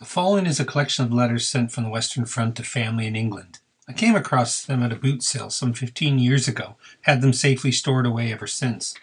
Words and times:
The 0.00 0.04
following 0.06 0.46
is 0.46 0.58
a 0.58 0.64
collection 0.64 1.04
of 1.04 1.12
letters 1.12 1.48
sent 1.48 1.70
from 1.70 1.84
the 1.84 1.90
Western 1.90 2.24
Front 2.24 2.56
to 2.56 2.64
family 2.64 3.06
in 3.06 3.14
England. 3.14 3.60
I 3.86 3.92
came 3.92 4.16
across 4.16 4.64
them 4.64 4.82
at 4.82 4.92
a 4.92 4.96
boot 4.96 5.22
sale 5.22 5.50
some 5.50 5.72
15 5.72 6.18
years 6.18 6.48
ago, 6.48 6.74
had 7.02 7.20
them 7.22 7.32
safely 7.32 7.70
stored 7.70 8.04
away 8.04 8.32
ever 8.32 8.48
since. 8.48 8.94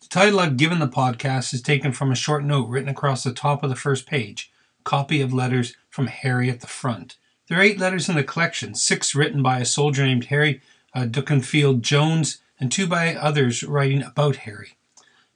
The 0.00 0.08
title 0.08 0.40
I've 0.40 0.56
given 0.56 0.78
the 0.78 0.88
podcast 0.88 1.52
is 1.52 1.60
taken 1.60 1.92
from 1.92 2.10
a 2.10 2.16
short 2.16 2.44
note 2.44 2.66
written 2.70 2.88
across 2.88 3.24
the 3.24 3.34
top 3.34 3.62
of 3.62 3.68
the 3.68 3.76
first 3.76 4.06
page, 4.06 4.50
copy 4.84 5.20
of 5.20 5.34
letters 5.34 5.76
from 5.90 6.06
Harry 6.06 6.48
at 6.48 6.62
the 6.62 6.66
front. 6.66 7.18
There 7.46 7.58
are 7.58 7.62
eight 7.62 7.78
letters 7.78 8.08
in 8.08 8.16
the 8.16 8.24
collection, 8.24 8.74
six 8.74 9.14
written 9.14 9.42
by 9.42 9.58
a 9.58 9.66
soldier 9.66 10.06
named 10.06 10.24
Harry 10.26 10.62
uh, 10.94 11.04
Jones, 11.04 12.38
and 12.58 12.72
two 12.72 12.86
by 12.86 13.14
others 13.14 13.62
writing 13.62 14.02
about 14.02 14.36
Harry. 14.36 14.78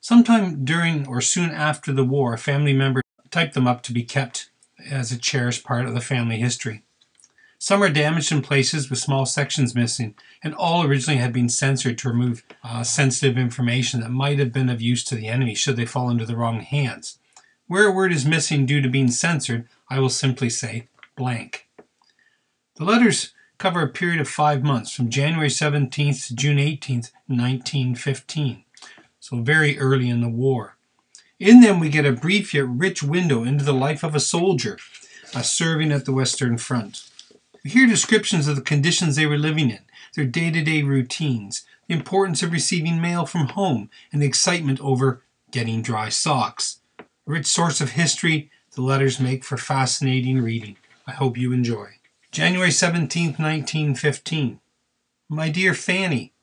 Sometime 0.01 0.65
during 0.65 1.07
or 1.07 1.21
soon 1.21 1.51
after 1.51 1.93
the 1.93 2.03
war, 2.03 2.33
a 2.33 2.39
family 2.39 2.73
member 2.73 3.03
typed 3.31 3.53
them 3.53 3.67
up 3.67 3.83
to 3.83 3.93
be 3.93 4.05
kept 4.05 4.49
as 4.91 5.13
a 5.13 5.19
cherished 5.19 5.65
part 5.65 5.87
of 5.87 5.95
the 5.95 6.01
family 6.01 6.37
history. 6.37 6.83
Some 7.59 7.83
are 7.83 7.89
damaged 7.89 8.33
in 8.33 8.43
places 8.43 8.91
with 8.91 8.99
small 8.99 9.25
sections 9.25 9.73
missing, 9.73 10.17
and 10.43 10.53
all 10.55 10.85
originally 10.85 11.21
had 11.21 11.33
been 11.33 11.49
censored 11.49 11.97
to 11.99 12.09
remove 12.09 12.43
uh, 12.65 12.83
sensitive 12.83 13.39
information 13.39 14.01
that 14.01 14.11
might 14.11 14.41
have 14.41 14.53
been 14.53 14.69
of 14.69 14.83
use 14.83 15.05
to 15.05 15.15
the 15.15 15.29
enemy 15.29 15.55
should 15.55 15.77
they 15.77 15.87
fall 15.87 16.11
into 16.11 16.27
the 16.27 16.37
wrong 16.37 16.61
hands. 16.61 17.19
Where 17.69 17.87
a 17.87 17.93
word 17.93 18.13
is 18.13 18.27
missing 18.27 18.67
due 18.67 18.81
to 18.81 18.89
being 18.89 19.13
censored, 19.13 19.69
I 19.89 20.01
will 20.01 20.09
simply 20.09 20.51
say 20.51 20.89
blank. 21.17 21.69
The 22.75 22.85
letters 22.85 23.33
cover 23.59 23.83
a 23.83 23.89
period 23.89 24.21
of 24.21 24.29
five 24.29 24.65
months, 24.65 24.91
from 24.91 25.09
January 25.09 25.49
17th 25.49 26.27
to 26.27 26.35
June 26.35 26.57
18th, 26.57 27.13
1915, 27.29 28.65
so 29.21 29.37
very 29.37 29.79
early 29.79 30.09
in 30.09 30.21
the 30.21 30.29
war. 30.29 30.77
In 31.43 31.61
them, 31.61 31.81
we 31.81 31.89
get 31.89 32.07
a 32.07 32.13
brief 32.13 32.55
yet 32.55 32.69
rich 32.69 33.03
window 33.03 33.43
into 33.43 33.65
the 33.65 33.73
life 33.73 34.05
of 34.05 34.15
a 34.15 34.21
soldier 34.21 34.79
uh, 35.35 35.43
serving 35.43 35.91
at 35.91 36.05
the 36.05 36.13
Western 36.13 36.57
Front. 36.57 37.11
We 37.65 37.71
hear 37.71 37.89
descriptions 37.89 38.47
of 38.47 38.55
the 38.55 38.63
conditions 38.63 39.17
they 39.17 39.27
were 39.27 39.37
living 39.37 39.69
in, 39.69 39.81
their 40.15 40.25
day 40.25 40.53
to 40.53 40.63
day 40.63 40.85
routines, 40.85 41.67
the 41.89 41.95
importance 41.95 42.45
of 42.45 42.53
receiving 42.53 43.01
mail 43.01 43.27
from 43.27 43.49
home, 43.49 43.91
and 44.13 44.23
the 44.23 44.27
excitement 44.27 44.81
over 44.81 45.25
getting 45.51 45.83
dry 45.83 46.11
socks. 46.11 46.79
A 47.01 47.05
rich 47.27 47.47
source 47.47 47.81
of 47.81 47.91
history, 47.91 48.49
the 48.77 48.83
letters 48.83 49.19
make 49.19 49.43
for 49.43 49.57
fascinating 49.57 50.41
reading. 50.41 50.77
I 51.09 51.11
hope 51.11 51.37
you 51.37 51.53
enjoy. 51.53 51.89
January 52.31 52.71
17, 52.71 53.31
1915. 53.31 54.61
My 55.29 55.49
dear 55.49 55.75
Fanny, 55.75 56.35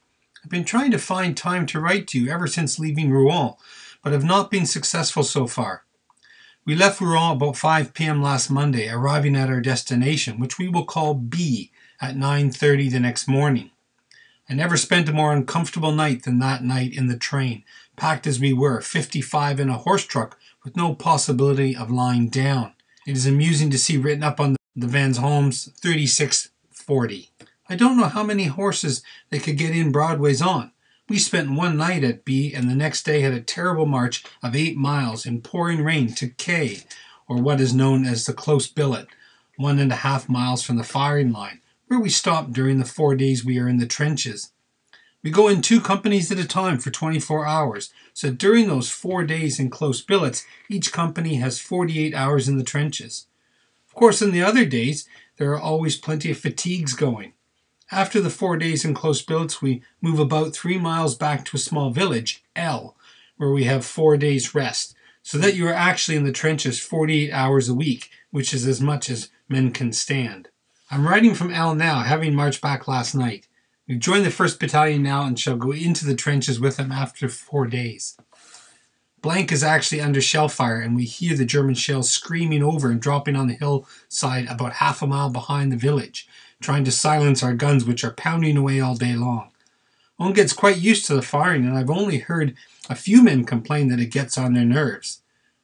I've 0.43 0.51
been 0.51 0.65
trying 0.65 0.91
to 0.91 0.99
find 0.99 1.37
time 1.37 1.65
to 1.67 1.79
write 1.79 2.05
to 2.09 2.19
you 2.19 2.29
ever 2.29 2.47
since 2.47 2.79
leaving 2.79 3.11
Rouen, 3.11 3.53
but 4.03 4.13
have 4.13 4.23
not 4.23 4.51
been 4.51 4.65
successful 4.65 5.23
so 5.23 5.47
far. 5.47 5.83
We 6.65 6.75
left 6.75 7.01
Rouen 7.01 7.37
about 7.37 7.57
5 7.57 7.93
p.m. 7.93 8.21
last 8.21 8.49
Monday, 8.49 8.89
arriving 8.89 9.35
at 9.35 9.49
our 9.49 9.61
destination, 9.61 10.39
which 10.39 10.59
we 10.59 10.67
will 10.67 10.85
call 10.85 11.13
B, 11.13 11.71
at 12.01 12.15
9:30 12.15 12.91
the 12.91 12.99
next 12.99 13.27
morning. 13.27 13.71
I 14.49 14.53
never 14.53 14.77
spent 14.77 15.09
a 15.09 15.13
more 15.13 15.33
uncomfortable 15.33 15.91
night 15.91 16.23
than 16.23 16.39
that 16.39 16.63
night 16.63 16.93
in 16.93 17.07
the 17.07 17.17
train, 17.17 17.63
packed 17.95 18.25
as 18.25 18.39
we 18.39 18.53
were, 18.53 18.81
55 18.81 19.59
in 19.59 19.69
a 19.69 19.77
horse 19.77 20.05
truck 20.05 20.39
with 20.63 20.75
no 20.75 20.95
possibility 20.95 21.75
of 21.75 21.91
lying 21.91 22.29
down. 22.29 22.73
It 23.05 23.15
is 23.15 23.25
amusing 23.25 23.69
to 23.71 23.77
see 23.77 23.97
written 23.97 24.23
up 24.23 24.39
on 24.39 24.55
the 24.75 24.87
Vans 24.87 25.17
Hommes 25.17 25.71
3640. 25.81 27.29
I 27.69 27.75
don't 27.75 27.97
know 27.97 28.05
how 28.05 28.23
many 28.23 28.45
horses 28.45 29.03
they 29.29 29.39
could 29.39 29.57
get 29.57 29.75
in 29.75 29.91
Broadway's 29.91 30.41
on. 30.41 30.71
We 31.09 31.17
spent 31.17 31.49
one 31.49 31.75
night 31.75 32.03
at 32.03 32.23
B 32.23 32.53
and 32.53 32.69
the 32.69 32.75
next 32.75 33.01
day 33.01 33.21
had 33.21 33.33
a 33.33 33.41
terrible 33.41 33.87
march 33.87 34.23
of 34.43 34.55
eight 34.55 34.77
miles 34.77 35.25
in 35.25 35.41
pouring 35.41 35.83
rain 35.83 36.13
to 36.13 36.29
K, 36.29 36.83
or 37.27 37.41
what 37.41 37.59
is 37.59 37.73
known 37.73 38.05
as 38.05 38.25
the 38.25 38.33
close 38.33 38.67
billet, 38.67 39.07
one 39.57 39.79
and 39.79 39.91
a 39.91 39.97
half 39.97 40.29
miles 40.29 40.61
from 40.61 40.77
the 40.77 40.83
firing 40.83 41.31
line, 41.31 41.61
where 41.87 41.99
we 41.99 42.09
stopped 42.09 42.53
during 42.53 42.77
the 42.77 42.85
four 42.85 43.15
days 43.15 43.43
we 43.43 43.57
are 43.57 43.67
in 43.67 43.77
the 43.77 43.87
trenches. 43.87 44.51
We 45.23 45.31
go 45.31 45.47
in 45.47 45.63
two 45.63 45.81
companies 45.81 46.31
at 46.31 46.37
a 46.37 46.47
time 46.47 46.77
for 46.77 46.91
24 46.91 47.47
hours, 47.47 47.91
so 48.13 48.31
during 48.31 48.67
those 48.67 48.91
four 48.91 49.23
days 49.23 49.59
in 49.59 49.71
close 49.71 50.01
billets, 50.01 50.45
each 50.69 50.93
company 50.93 51.35
has 51.35 51.59
48 51.59 52.13
hours 52.13 52.47
in 52.47 52.59
the 52.59 52.63
trenches. 52.63 53.25
Of 53.87 53.95
course, 53.95 54.21
in 54.21 54.29
the 54.29 54.43
other 54.43 54.63
days, 54.63 55.09
there 55.37 55.51
are 55.53 55.59
always 55.59 55.97
plenty 55.97 56.29
of 56.29 56.37
fatigues 56.37 56.93
going. 56.93 57.33
After 57.91 58.21
the 58.21 58.29
four 58.29 58.55
days 58.57 58.85
in 58.85 58.93
close 58.93 59.21
billets, 59.23 59.63
we 59.63 59.81
move 59.99 60.19
about 60.19 60.53
three 60.53 60.77
miles 60.77 61.15
back 61.15 61.43
to 61.45 61.57
a 61.57 61.59
small 61.59 61.89
village, 61.89 62.43
L, 62.55 62.95
where 63.37 63.51
we 63.51 63.63
have 63.63 63.83
four 63.83 64.15
days 64.15 64.53
rest, 64.53 64.95
so 65.23 65.39
that 65.39 65.55
you 65.55 65.67
are 65.67 65.73
actually 65.73 66.15
in 66.15 66.23
the 66.23 66.31
trenches 66.31 66.79
48 66.79 67.31
hours 67.31 67.67
a 67.67 67.73
week, 67.73 68.11
which 68.29 68.53
is 68.53 68.67
as 68.67 68.79
much 68.79 69.09
as 69.09 69.29
men 69.47 69.71
can 69.71 69.91
stand. 69.91 70.49
I'm 70.91 71.07
writing 71.07 71.33
from 71.33 71.51
L 71.51 71.73
now, 71.73 72.01
having 72.01 72.35
marched 72.35 72.61
back 72.61 72.87
last 72.87 73.15
night. 73.15 73.47
We've 73.87 73.99
joined 73.99 74.25
the 74.25 74.29
1st 74.29 74.59
Battalion 74.59 75.01
now 75.01 75.23
and 75.23 75.39
shall 75.39 75.57
go 75.57 75.71
into 75.71 76.05
the 76.05 76.15
trenches 76.15 76.59
with 76.59 76.77
them 76.77 76.91
after 76.91 77.27
four 77.27 77.65
days. 77.65 78.17
Blank 79.21 79.51
is 79.51 79.63
actually 79.63 79.99
under 79.99 80.21
shell 80.21 80.47
fire, 80.47 80.79
and 80.79 80.95
we 80.95 81.05
hear 81.05 81.35
the 81.35 81.43
German 81.43 81.73
shells 81.73 82.09
screaming 82.11 82.61
over 82.61 82.91
and 82.91 83.01
dropping 83.01 83.35
on 83.35 83.47
the 83.47 83.55
hillside 83.55 84.47
about 84.47 84.73
half 84.73 85.01
a 85.01 85.07
mile 85.07 85.31
behind 85.31 85.71
the 85.71 85.77
village 85.77 86.27
trying 86.61 86.83
to 86.83 86.91
silence 86.91 87.41
our 87.41 87.53
guns, 87.53 87.85
which 87.85 88.03
are 88.03 88.11
pounding 88.11 88.57
away 88.57 88.79
all 88.79 88.95
day 88.95 89.15
long. 89.15 89.49
One 90.17 90.33
gets 90.33 90.51
quite 90.51 90.77
used 90.77 91.05
to 91.05 91.15
the 91.15 91.21
firing, 91.21 91.65
and 91.65 91.77
I've 91.77 91.89
only 91.89 92.19
heard 92.19 92.55
a 92.89 92.95
few 92.95 93.23
men 93.23 93.45
complain 93.45 93.87
that 93.87 94.01
it 94.01 94.11
gets 94.11 94.37
on 94.37 94.53
their 94.53 94.65
nerves. 94.65 95.21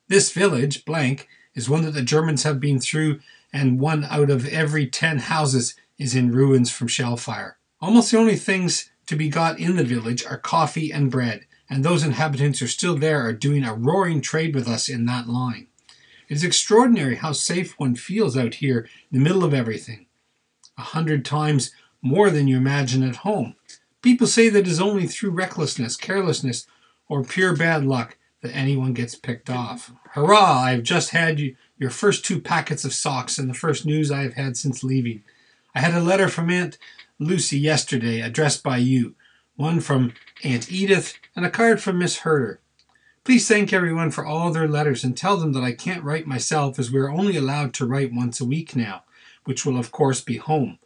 This 0.07 0.31
village, 0.31 0.85
blank, 0.85 1.27
is 1.53 1.69
one 1.69 1.83
that 1.83 1.91
the 1.91 2.01
Germans 2.01 2.43
have 2.43 2.61
been 2.61 2.79
through, 2.79 3.19
and 3.51 3.79
one 3.79 4.05
out 4.05 4.29
of 4.29 4.47
every 4.47 4.87
ten 4.87 5.19
houses 5.19 5.75
is 5.97 6.15
in 6.15 6.31
ruins 6.31 6.71
from 6.71 6.87
shell 6.87 7.17
fire. 7.17 7.57
Almost 7.81 8.11
the 8.11 8.17
only 8.17 8.37
things 8.37 8.89
to 9.07 9.17
be 9.17 9.27
got 9.27 9.59
in 9.59 9.75
the 9.75 9.83
village 9.83 10.25
are 10.25 10.37
coffee 10.37 10.91
and 10.91 11.11
bread, 11.11 11.45
and 11.69 11.83
those 11.83 12.03
inhabitants 12.03 12.59
who 12.59 12.65
are 12.65 12.69
still 12.69 12.95
there 12.95 13.21
are 13.25 13.33
doing 13.33 13.65
a 13.65 13.73
roaring 13.73 14.21
trade 14.21 14.55
with 14.55 14.67
us 14.67 14.87
in 14.87 15.05
that 15.07 15.27
line. 15.27 15.67
It 16.29 16.35
is 16.35 16.43
extraordinary 16.43 17.15
how 17.15 17.33
safe 17.33 17.77
one 17.77 17.95
feels 17.95 18.37
out 18.37 18.55
here 18.55 18.87
in 19.11 19.19
the 19.19 19.23
middle 19.23 19.43
of 19.43 19.53
everything 19.53 20.04
a 20.77 20.81
hundred 20.81 21.25
times 21.25 21.71
more 22.01 22.29
than 22.29 22.47
you 22.47 22.57
imagine 22.57 23.03
at 23.03 23.17
home. 23.17 23.55
People 24.01 24.27
say 24.27 24.49
that 24.49 24.59
it 24.59 24.67
is 24.67 24.79
only 24.79 25.07
through 25.07 25.31
recklessness, 25.31 25.97
carelessness, 25.97 26.67
or 27.07 27.23
pure 27.23 27.55
bad 27.55 27.83
luck 27.83 28.17
that 28.41 28.55
anyone 28.55 28.93
gets 28.93 29.15
picked 29.15 29.49
off. 29.49 29.91
Hurrah! 30.11 30.61
I 30.61 30.71
have 30.71 30.83
just 30.83 31.09
had 31.09 31.39
you, 31.39 31.55
your 31.79 31.89
first 31.89 32.23
two 32.23 32.39
packets 32.39 32.85
of 32.85 32.93
socks 32.93 33.39
and 33.39 33.49
the 33.49 33.55
first 33.55 33.85
news 33.85 34.11
I 34.11 34.21
have 34.21 34.35
had 34.35 34.57
since 34.57 34.83
leaving. 34.83 35.23
I 35.73 35.79
had 35.79 35.95
a 35.95 35.99
letter 35.99 36.27
from 36.27 36.51
Aunt 36.51 36.77
Lucy 37.17 37.57
yesterday 37.57 38.21
addressed 38.21 38.61
by 38.61 38.77
you, 38.77 39.15
one 39.55 39.79
from 39.79 40.13
Aunt 40.43 40.71
Edith, 40.71 41.17
and 41.35 41.45
a 41.45 41.49
card 41.49 41.81
from 41.81 41.97
Miss 41.97 42.19
Herder. 42.19 42.59
Please 43.23 43.47
thank 43.47 43.73
everyone 43.73 44.11
for 44.11 44.23
all 44.23 44.51
their 44.51 44.67
letters 44.67 45.03
and 45.03 45.17
tell 45.17 45.37
them 45.37 45.53
that 45.53 45.63
I 45.63 45.71
can't 45.71 46.03
write 46.03 46.27
myself 46.27 46.77
as 46.77 46.91
we 46.91 46.99
are 46.99 47.09
only 47.09 47.35
allowed 47.35 47.73
to 47.75 47.87
write 47.87 48.13
once 48.13 48.39
a 48.39 48.45
week 48.45 48.75
now 48.75 49.03
which 49.45 49.65
will 49.65 49.77
of 49.77 49.91
course 49.91 50.21
be 50.21 50.37
home. 50.37 50.77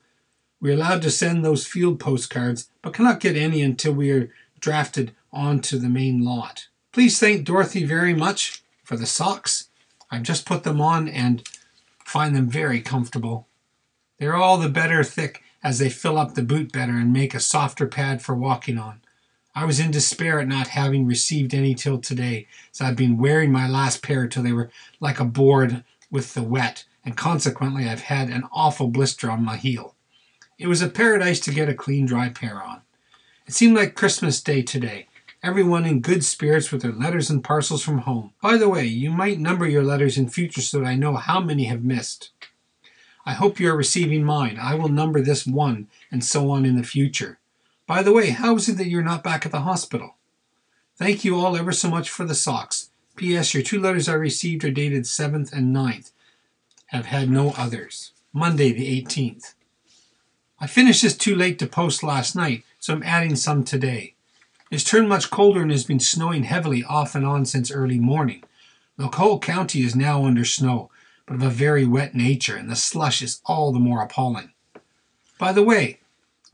We 0.61 0.71
are 0.71 0.73
allowed 0.73 1.01
to 1.03 1.11
send 1.11 1.43
those 1.43 1.65
field 1.65 1.99
postcards, 1.99 2.69
but 2.81 2.93
cannot 2.93 3.19
get 3.19 3.35
any 3.35 3.61
until 3.61 3.93
we 3.93 4.11
are 4.11 4.31
drafted 4.59 5.13
onto 5.31 5.77
the 5.77 5.89
main 5.89 6.23
lot. 6.23 6.67
Please 6.91 7.19
thank 7.19 7.45
Dorothy 7.45 7.85
very 7.85 8.13
much 8.13 8.63
for 8.83 8.97
the 8.97 9.05
socks. 9.05 9.69
I've 10.11 10.23
just 10.23 10.45
put 10.45 10.63
them 10.63 10.81
on 10.81 11.07
and 11.07 11.47
find 12.03 12.35
them 12.35 12.49
very 12.49 12.81
comfortable. 12.81 13.47
They're 14.17 14.35
all 14.35 14.57
the 14.57 14.69
better 14.69 15.03
thick 15.03 15.43
as 15.63 15.79
they 15.79 15.89
fill 15.89 16.17
up 16.17 16.33
the 16.33 16.43
boot 16.43 16.71
better 16.71 16.93
and 16.93 17.13
make 17.13 17.33
a 17.33 17.39
softer 17.39 17.87
pad 17.87 18.21
for 18.21 18.35
walking 18.35 18.77
on. 18.77 19.01
I 19.55 19.65
was 19.65 19.79
in 19.79 19.91
despair 19.91 20.39
at 20.39 20.47
not 20.47 20.69
having 20.69 21.05
received 21.05 21.53
any 21.53 21.75
till 21.75 21.99
today, 21.99 22.47
as 22.73 22.81
I've 22.81 22.95
been 22.95 23.17
wearing 23.17 23.51
my 23.51 23.67
last 23.67 24.01
pair 24.01 24.27
till 24.27 24.43
they 24.43 24.53
were 24.53 24.69
like 24.99 25.19
a 25.19 25.25
board 25.25 25.83
with 26.11 26.33
the 26.33 26.43
wet, 26.43 26.85
and 27.09 27.17
consequently 27.17 27.89
I've 27.89 28.01
had 28.01 28.29
an 28.29 28.43
awful 28.51 28.87
blister 28.87 29.31
on 29.31 29.43
my 29.43 29.57
heel. 29.57 29.95
It 30.59 30.67
was 30.67 30.83
a 30.83 30.87
paradise 30.87 31.39
to 31.39 31.51
get 31.51 31.67
a 31.67 31.73
clean, 31.73 32.05
dry 32.05 32.29
pair 32.29 32.61
on. 32.61 32.81
It 33.47 33.55
seemed 33.55 33.75
like 33.75 33.95
Christmas 33.95 34.39
Day 34.43 34.61
today. 34.61 35.07
Everyone 35.41 35.85
in 35.85 36.01
good 36.01 36.23
spirits 36.23 36.71
with 36.71 36.83
their 36.83 36.91
letters 36.91 37.31
and 37.31 37.43
parcels 37.43 37.81
from 37.81 37.99
home. 37.99 38.33
By 38.43 38.57
the 38.57 38.69
way, 38.69 38.85
you 38.85 39.09
might 39.09 39.39
number 39.39 39.67
your 39.67 39.81
letters 39.81 40.19
in 40.19 40.29
future 40.29 40.61
so 40.61 40.81
that 40.81 40.85
I 40.85 40.93
know 40.93 41.15
how 41.15 41.39
many 41.39 41.63
have 41.63 41.83
missed. 41.83 42.29
I 43.25 43.33
hope 43.33 43.59
you 43.59 43.71
are 43.71 43.75
receiving 43.75 44.23
mine. 44.23 44.59
I 44.61 44.75
will 44.75 44.87
number 44.87 45.19
this 45.19 45.47
one, 45.47 45.87
and 46.11 46.23
so 46.23 46.51
on 46.51 46.63
in 46.63 46.75
the 46.75 46.83
future. 46.83 47.39
By 47.87 48.03
the 48.03 48.13
way, 48.13 48.29
how 48.29 48.55
is 48.55 48.69
it 48.69 48.77
that 48.77 48.87
you're 48.87 49.01
not 49.01 49.23
back 49.23 49.47
at 49.47 49.51
the 49.51 49.61
hospital? 49.61 50.13
Thank 50.95 51.25
you 51.25 51.39
all 51.39 51.57
ever 51.57 51.71
so 51.71 51.89
much 51.89 52.11
for 52.11 52.23
the 52.23 52.35
socks. 52.35 52.91
P.S. 53.15 53.55
Your 53.55 53.63
two 53.63 53.81
letters 53.81 54.07
I 54.07 54.13
received 54.13 54.63
are 54.63 54.69
dated 54.69 55.05
7th 55.05 55.51
and 55.51 55.75
9th 55.75 56.11
have 56.89 57.05
had 57.07 57.29
no 57.29 57.53
others. 57.57 58.11
Monday, 58.33 58.71
the 58.71 59.01
18th. 59.01 59.53
I 60.59 60.67
finished 60.67 61.03
this 61.03 61.15
too 61.15 61.35
late 61.35 61.57
to 61.59 61.67
post 61.67 62.03
last 62.03 62.35
night, 62.35 62.63
so 62.79 62.93
I'm 62.93 63.03
adding 63.03 63.35
some 63.35 63.63
today. 63.63 64.15
It's 64.71 64.83
turned 64.83 65.09
much 65.09 65.31
colder 65.31 65.61
and 65.61 65.71
has 65.71 65.83
been 65.83 65.99
snowing 65.99 66.43
heavily 66.43 66.83
off 66.83 67.15
and 67.15 67.25
on 67.25 67.45
since 67.45 67.71
early 67.71 67.99
morning. 67.99 68.43
The 68.97 69.07
whole 69.07 69.39
county 69.39 69.83
is 69.83 69.95
now 69.95 70.25
under 70.25 70.45
snow, 70.45 70.91
but 71.25 71.35
of 71.35 71.43
a 71.43 71.49
very 71.49 71.85
wet 71.85 72.13
nature, 72.13 72.55
and 72.55 72.69
the 72.69 72.75
slush 72.75 73.21
is 73.21 73.41
all 73.45 73.71
the 73.71 73.79
more 73.79 74.01
appalling. 74.01 74.51
By 75.37 75.53
the 75.53 75.63
way, 75.63 75.99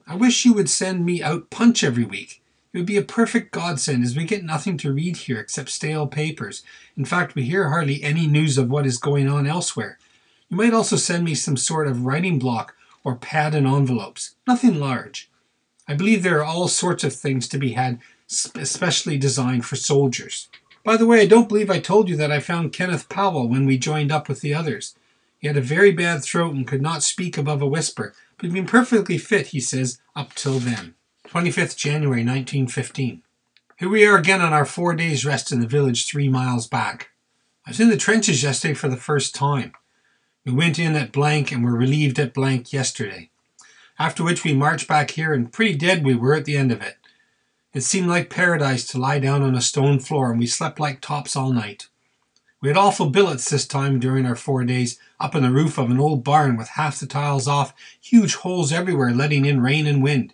I 0.06 0.16
wish 0.16 0.46
you 0.46 0.54
would 0.54 0.70
send 0.70 1.06
me 1.06 1.24
out 1.24 1.50
Punch 1.50 1.84
every 1.84 2.06
week. 2.06 2.42
It 2.72 2.78
would 2.78 2.86
be 2.86 2.98
a 2.98 3.02
perfect 3.02 3.52
godsend 3.52 4.04
as 4.04 4.16
we 4.16 4.26
get 4.26 4.44
nothing 4.44 4.78
to 4.80 4.94
read 4.94 5.18
here 5.18 5.40
except 5.40 5.70
stale 5.70 6.08
papers. 6.08 6.62
In 6.96 7.06
fact, 7.06 7.34
we 7.34 7.44
hear 7.44 7.70
hardly 7.70 8.04
any 8.04 8.28
news 8.28 8.58
of 8.58 8.70
what 8.70 8.86
is 8.86 8.98
going 8.98 9.28
on 9.28 9.48
elsewhere. 9.48 9.98
You 10.50 10.58
might 10.58 10.74
also 10.74 10.96
send 10.96 11.24
me 11.24 11.36
some 11.36 11.58
sort 11.58 11.88
of 11.88 12.06
writing 12.06 12.40
block 12.40 12.76
or 13.04 13.16
pad 13.16 13.56
and 13.56 13.68
envelopes. 13.68 14.36
Nothing 14.48 14.80
large. 14.80 15.30
I 15.88 15.94
believe 15.94 16.24
there 16.24 16.40
are 16.40 16.46
all 16.46 16.68
sorts 16.68 17.04
of 17.04 17.14
things 17.14 17.48
to 17.50 17.58
be 17.58 17.74
had 17.74 18.00
especially 18.28 19.18
designed 19.18 19.66
for 19.66 19.76
soldiers. 19.76 20.50
By 20.84 20.98
the 20.98 21.06
way, 21.06 21.22
I 21.22 21.28
don't 21.28 21.48
believe 21.48 21.70
I 21.70 21.80
told 21.80 22.10
you 22.10 22.16
that 22.18 22.32
I 22.32 22.40
found 22.40 22.74
Kenneth 22.74 23.10
Powell 23.10 23.48
when 23.48 23.66
we 23.66 23.78
joined 23.78 24.12
up 24.12 24.28
with 24.28 24.42
the 24.42 24.54
others. 24.54 24.96
He 25.40 25.48
had 25.48 25.58
a 25.58 25.62
very 25.62 25.92
bad 25.92 26.24
throat 26.24 26.56
and 26.56 26.68
could 26.68 26.82
not 26.82 27.04
speak 27.04 27.38
above 27.38 27.62
a 27.62 27.68
whisper, 27.68 28.14
but 28.38 28.46
he'd 28.46 28.54
been 28.54 28.66
perfectly 28.66 29.18
fit, 29.18 29.48
he 29.48 29.60
says, 29.60 30.00
up 30.16 30.34
till 30.34 30.60
then. 30.60 30.96
25th 31.28 31.76
January 31.76 32.24
1915. 32.24 33.22
Here 33.78 33.90
we 33.90 34.06
are 34.06 34.18
again 34.18 34.42
on 34.42 34.54
our 34.54 34.66
four 34.66 34.96
days' 34.96 35.26
rest 35.26 35.52
in 35.52 35.60
the 35.60 35.68
village 35.68 36.08
three 36.08 36.30
miles 36.30 36.68
back. 36.68 37.10
I 37.66 37.72
was 37.72 37.80
in 37.80 37.90
the 37.90 37.98
trenches 37.98 38.42
yesterday 38.42 38.74
for 38.74 38.88
the 38.88 38.98
first 38.98 39.36
time. 39.36 39.74
We 40.46 40.52
went 40.52 40.78
in 40.78 40.96
at 40.96 41.12
blank 41.12 41.52
and 41.52 41.64
were 41.64 41.76
relieved 41.76 42.20
at 42.20 42.36
blank 42.36 42.72
yesterday. 42.72 43.32
After 43.98 44.24
which 44.24 44.44
we 44.44 44.54
marched 44.54 44.88
back 44.88 45.12
here 45.12 45.34
and 45.34 45.52
pretty 45.52 45.76
dead 45.76 46.06
we 46.06 46.14
were 46.14 46.36
at 46.36 46.46
the 46.46 46.56
end 46.56 46.72
of 46.72 46.84
it. 46.84 46.98
It 47.74 47.82
seemed 47.82 48.08
like 48.08 48.30
paradise 48.30 48.86
to 48.88 49.00
lie 49.00 49.18
down 49.18 49.42
on 49.42 49.56
a 49.56 49.62
stone 49.62 50.00
floor 50.00 50.30
and 50.30 50.40
we 50.40 50.46
slept 50.46 50.80
like 50.80 51.02
tops 51.02 51.36
all 51.36 51.52
night. 51.52 51.88
We 52.62 52.70
had 52.70 52.78
awful 52.78 53.10
billets 53.10 53.50
this 53.50 53.66
time 53.66 54.00
during 54.00 54.26
our 54.28 54.36
four 54.36 54.64
days, 54.64 55.00
up 55.20 55.34
in 55.34 55.42
the 55.42 55.52
roof 55.52 55.80
of 55.80 55.90
an 55.90 56.00
old 56.00 56.24
barn 56.24 56.58
with 56.58 56.70
half 56.70 57.00
the 57.00 57.08
tiles 57.08 57.48
off, 57.48 57.74
huge 58.00 58.36
holes 58.36 58.72
everywhere 58.72 59.12
letting 59.12 59.46
in 59.46 59.62
rain 59.62 59.88
and 59.88 60.04
wind. 60.04 60.34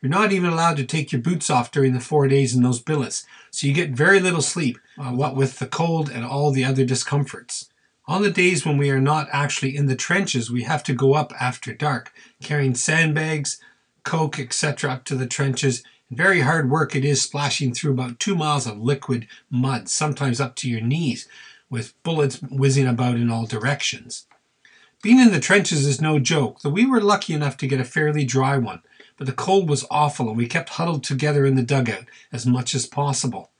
You're 0.00 0.10
not 0.10 0.32
even 0.32 0.50
allowed 0.50 0.76
to 0.78 0.84
take 0.84 1.12
your 1.12 1.22
boots 1.22 1.48
off 1.48 1.70
during 1.70 1.92
the 1.94 2.00
four 2.00 2.28
days 2.28 2.54
in 2.54 2.62
those 2.62 2.80
billets, 2.80 3.24
so 3.50 3.66
you 3.66 3.72
get 3.72 3.90
very 3.90 4.20
little 4.20 4.42
sleep, 4.42 4.78
uh, 4.98 5.12
what 5.12 5.36
with 5.36 5.58
the 5.58 5.66
cold 5.66 6.10
and 6.10 6.24
all 6.24 6.50
the 6.50 6.64
other 6.64 6.84
discomforts. 6.84 7.70
On 8.06 8.22
the 8.22 8.30
days 8.30 8.66
when 8.66 8.76
we 8.76 8.90
are 8.90 9.00
not 9.00 9.28
actually 9.32 9.76
in 9.76 9.86
the 9.86 9.96
trenches, 9.96 10.50
we 10.50 10.64
have 10.64 10.82
to 10.84 10.92
go 10.92 11.14
up 11.14 11.32
after 11.40 11.72
dark, 11.72 12.12
carrying 12.42 12.74
sandbags, 12.74 13.58
coke, 14.02 14.38
etc., 14.38 14.92
up 14.92 15.04
to 15.04 15.14
the 15.14 15.26
trenches. 15.26 15.82
Very 16.10 16.40
hard 16.40 16.70
work 16.70 16.94
it 16.94 17.04
is 17.04 17.22
splashing 17.22 17.72
through 17.72 17.92
about 17.92 18.20
two 18.20 18.36
miles 18.36 18.66
of 18.66 18.78
liquid 18.78 19.26
mud, 19.50 19.88
sometimes 19.88 20.40
up 20.40 20.54
to 20.56 20.68
your 20.68 20.82
knees, 20.82 21.26
with 21.70 22.00
bullets 22.02 22.40
whizzing 22.42 22.86
about 22.86 23.16
in 23.16 23.30
all 23.30 23.46
directions. 23.46 24.26
Being 25.02 25.18
in 25.18 25.32
the 25.32 25.40
trenches 25.40 25.86
is 25.86 26.00
no 26.00 26.18
joke, 26.18 26.60
though 26.60 26.70
we 26.70 26.86
were 26.86 27.00
lucky 27.00 27.32
enough 27.32 27.56
to 27.58 27.66
get 27.66 27.80
a 27.80 27.84
fairly 27.84 28.24
dry 28.24 28.58
one 28.58 28.82
but 29.16 29.26
the 29.26 29.32
cold 29.32 29.68
was 29.68 29.86
awful 29.90 30.28
and 30.28 30.36
we 30.36 30.46
kept 30.46 30.70
huddled 30.70 31.04
together 31.04 31.46
in 31.46 31.54
the 31.54 31.62
dugout 31.62 32.06
as 32.32 32.46
much 32.46 32.74
as 32.74 32.86
possible. 32.86 33.50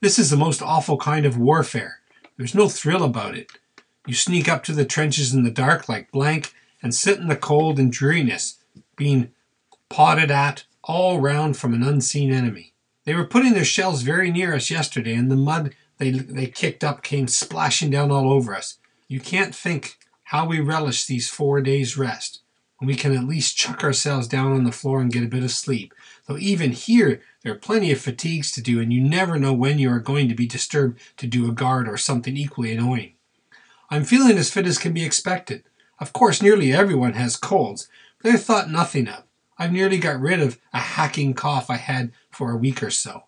This 0.00 0.18
is 0.18 0.30
the 0.30 0.36
most 0.36 0.62
awful 0.62 0.96
kind 0.96 1.26
of 1.26 1.38
warfare. 1.38 2.00
There's 2.36 2.54
no 2.54 2.68
thrill 2.68 3.02
about 3.02 3.36
it. 3.36 3.50
You 4.08 4.14
sneak 4.14 4.48
up 4.48 4.64
to 4.64 4.72
the 4.72 4.86
trenches 4.86 5.34
in 5.34 5.42
the 5.42 5.50
dark 5.50 5.86
like 5.86 6.10
blank 6.10 6.54
and 6.82 6.94
sit 6.94 7.18
in 7.18 7.28
the 7.28 7.36
cold 7.36 7.78
and 7.78 7.92
dreariness, 7.92 8.56
being 8.96 9.32
potted 9.90 10.30
at 10.30 10.64
all 10.82 11.20
round 11.20 11.58
from 11.58 11.74
an 11.74 11.82
unseen 11.82 12.32
enemy. 12.32 12.72
They 13.04 13.14
were 13.14 13.26
putting 13.26 13.52
their 13.52 13.66
shells 13.66 14.00
very 14.00 14.30
near 14.30 14.54
us 14.54 14.70
yesterday, 14.70 15.12
and 15.12 15.30
the 15.30 15.36
mud 15.36 15.74
they, 15.98 16.10
they 16.10 16.46
kicked 16.46 16.82
up 16.82 17.02
came 17.02 17.28
splashing 17.28 17.90
down 17.90 18.10
all 18.10 18.32
over 18.32 18.54
us. 18.54 18.78
You 19.08 19.20
can't 19.20 19.54
think 19.54 19.98
how 20.22 20.46
we 20.46 20.58
relish 20.58 21.04
these 21.04 21.28
four 21.28 21.60
days' 21.60 21.98
rest 21.98 22.40
when 22.78 22.88
we 22.88 22.94
can 22.94 23.14
at 23.14 23.28
least 23.28 23.58
chuck 23.58 23.84
ourselves 23.84 24.26
down 24.26 24.54
on 24.54 24.64
the 24.64 24.72
floor 24.72 25.02
and 25.02 25.12
get 25.12 25.24
a 25.24 25.28
bit 25.28 25.44
of 25.44 25.50
sleep. 25.50 25.92
Though 26.26 26.38
even 26.38 26.72
here, 26.72 27.20
there 27.42 27.52
are 27.52 27.58
plenty 27.58 27.92
of 27.92 28.00
fatigues 28.00 28.52
to 28.52 28.62
do, 28.62 28.80
and 28.80 28.90
you 28.90 29.02
never 29.02 29.38
know 29.38 29.52
when 29.52 29.78
you 29.78 29.90
are 29.90 30.00
going 30.00 30.30
to 30.30 30.34
be 30.34 30.46
disturbed 30.46 30.98
to 31.18 31.26
do 31.26 31.46
a 31.46 31.52
guard 31.52 31.86
or 31.86 31.98
something 31.98 32.34
equally 32.34 32.72
annoying. 32.72 33.12
I'm 33.90 34.04
feeling 34.04 34.36
as 34.36 34.50
fit 34.50 34.66
as 34.66 34.76
can 34.76 34.92
be 34.92 35.04
expected. 35.04 35.64
Of 35.98 36.12
course, 36.12 36.42
nearly 36.42 36.72
everyone 36.72 37.14
has 37.14 37.36
colds, 37.36 37.88
but 38.18 38.30
they're 38.30 38.38
thought 38.38 38.70
nothing 38.70 39.08
of. 39.08 39.24
I've 39.58 39.72
nearly 39.72 39.98
got 39.98 40.20
rid 40.20 40.40
of 40.40 40.58
a 40.72 40.78
hacking 40.78 41.34
cough 41.34 41.70
I 41.70 41.76
had 41.76 42.12
for 42.30 42.50
a 42.50 42.56
week 42.56 42.82
or 42.82 42.90
so. 42.90 43.24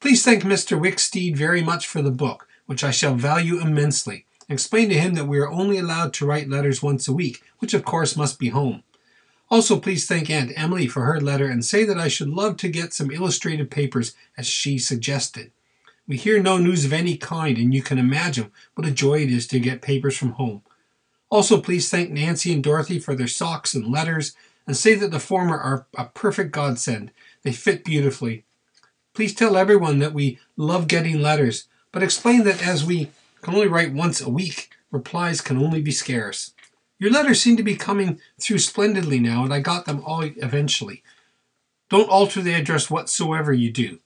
Please 0.00 0.24
thank 0.24 0.44
Mr. 0.44 0.78
Wicksteed 0.78 1.36
very 1.36 1.62
much 1.62 1.86
for 1.86 2.02
the 2.02 2.10
book, 2.10 2.46
which 2.66 2.84
I 2.84 2.90
shall 2.90 3.14
value 3.14 3.60
immensely. 3.60 4.26
Explain 4.48 4.90
to 4.90 4.98
him 4.98 5.14
that 5.14 5.26
we 5.26 5.38
are 5.38 5.50
only 5.50 5.78
allowed 5.78 6.12
to 6.14 6.26
write 6.26 6.48
letters 6.48 6.82
once 6.82 7.08
a 7.08 7.12
week, 7.12 7.42
which 7.58 7.74
of 7.74 7.84
course 7.84 8.16
must 8.16 8.38
be 8.38 8.50
home. 8.50 8.82
Also, 9.50 9.80
please 9.80 10.06
thank 10.06 10.28
Aunt 10.28 10.52
Emily 10.56 10.86
for 10.86 11.04
her 11.04 11.20
letter 11.20 11.48
and 11.48 11.64
say 11.64 11.84
that 11.84 11.98
I 11.98 12.08
should 12.08 12.28
love 12.28 12.58
to 12.58 12.68
get 12.68 12.92
some 12.92 13.10
illustrated 13.10 13.70
papers 13.70 14.14
as 14.36 14.46
she 14.46 14.78
suggested. 14.78 15.52
We 16.08 16.16
hear 16.16 16.42
no 16.42 16.56
news 16.56 16.86
of 16.86 16.92
any 16.94 17.18
kind, 17.18 17.58
and 17.58 17.74
you 17.74 17.82
can 17.82 17.98
imagine 17.98 18.50
what 18.74 18.86
a 18.86 18.90
joy 18.90 19.20
it 19.20 19.30
is 19.30 19.46
to 19.48 19.60
get 19.60 19.82
papers 19.82 20.16
from 20.16 20.32
home. 20.32 20.62
Also, 21.28 21.60
please 21.60 21.90
thank 21.90 22.10
Nancy 22.10 22.50
and 22.50 22.64
Dorothy 22.64 22.98
for 22.98 23.14
their 23.14 23.26
socks 23.26 23.74
and 23.74 23.86
letters, 23.86 24.34
and 24.66 24.74
say 24.74 24.94
that 24.94 25.10
the 25.10 25.20
former 25.20 25.58
are 25.58 25.86
a 25.98 26.06
perfect 26.06 26.50
godsend. 26.50 27.10
They 27.42 27.52
fit 27.52 27.84
beautifully. 27.84 28.44
Please 29.12 29.34
tell 29.34 29.54
everyone 29.54 29.98
that 29.98 30.14
we 30.14 30.38
love 30.56 30.88
getting 30.88 31.20
letters, 31.20 31.68
but 31.92 32.02
explain 32.02 32.44
that 32.44 32.66
as 32.66 32.86
we 32.86 33.10
can 33.42 33.54
only 33.54 33.68
write 33.68 33.92
once 33.92 34.22
a 34.22 34.30
week. 34.30 34.70
Replies 34.90 35.42
can 35.42 35.58
only 35.58 35.82
be 35.82 35.90
scarce. 35.90 36.54
Your 36.98 37.10
letters 37.10 37.42
seem 37.42 37.58
to 37.58 37.62
be 37.62 37.76
coming 37.76 38.18
through 38.40 38.60
splendidly 38.60 39.20
now, 39.20 39.44
and 39.44 39.52
I 39.52 39.60
got 39.60 39.84
them 39.84 40.02
all 40.06 40.22
eventually. 40.22 41.02
Don't 41.90 42.08
alter 42.08 42.40
the 42.40 42.54
address 42.54 42.90
whatsoever 42.90 43.52
you 43.52 43.70
do. 43.70 43.98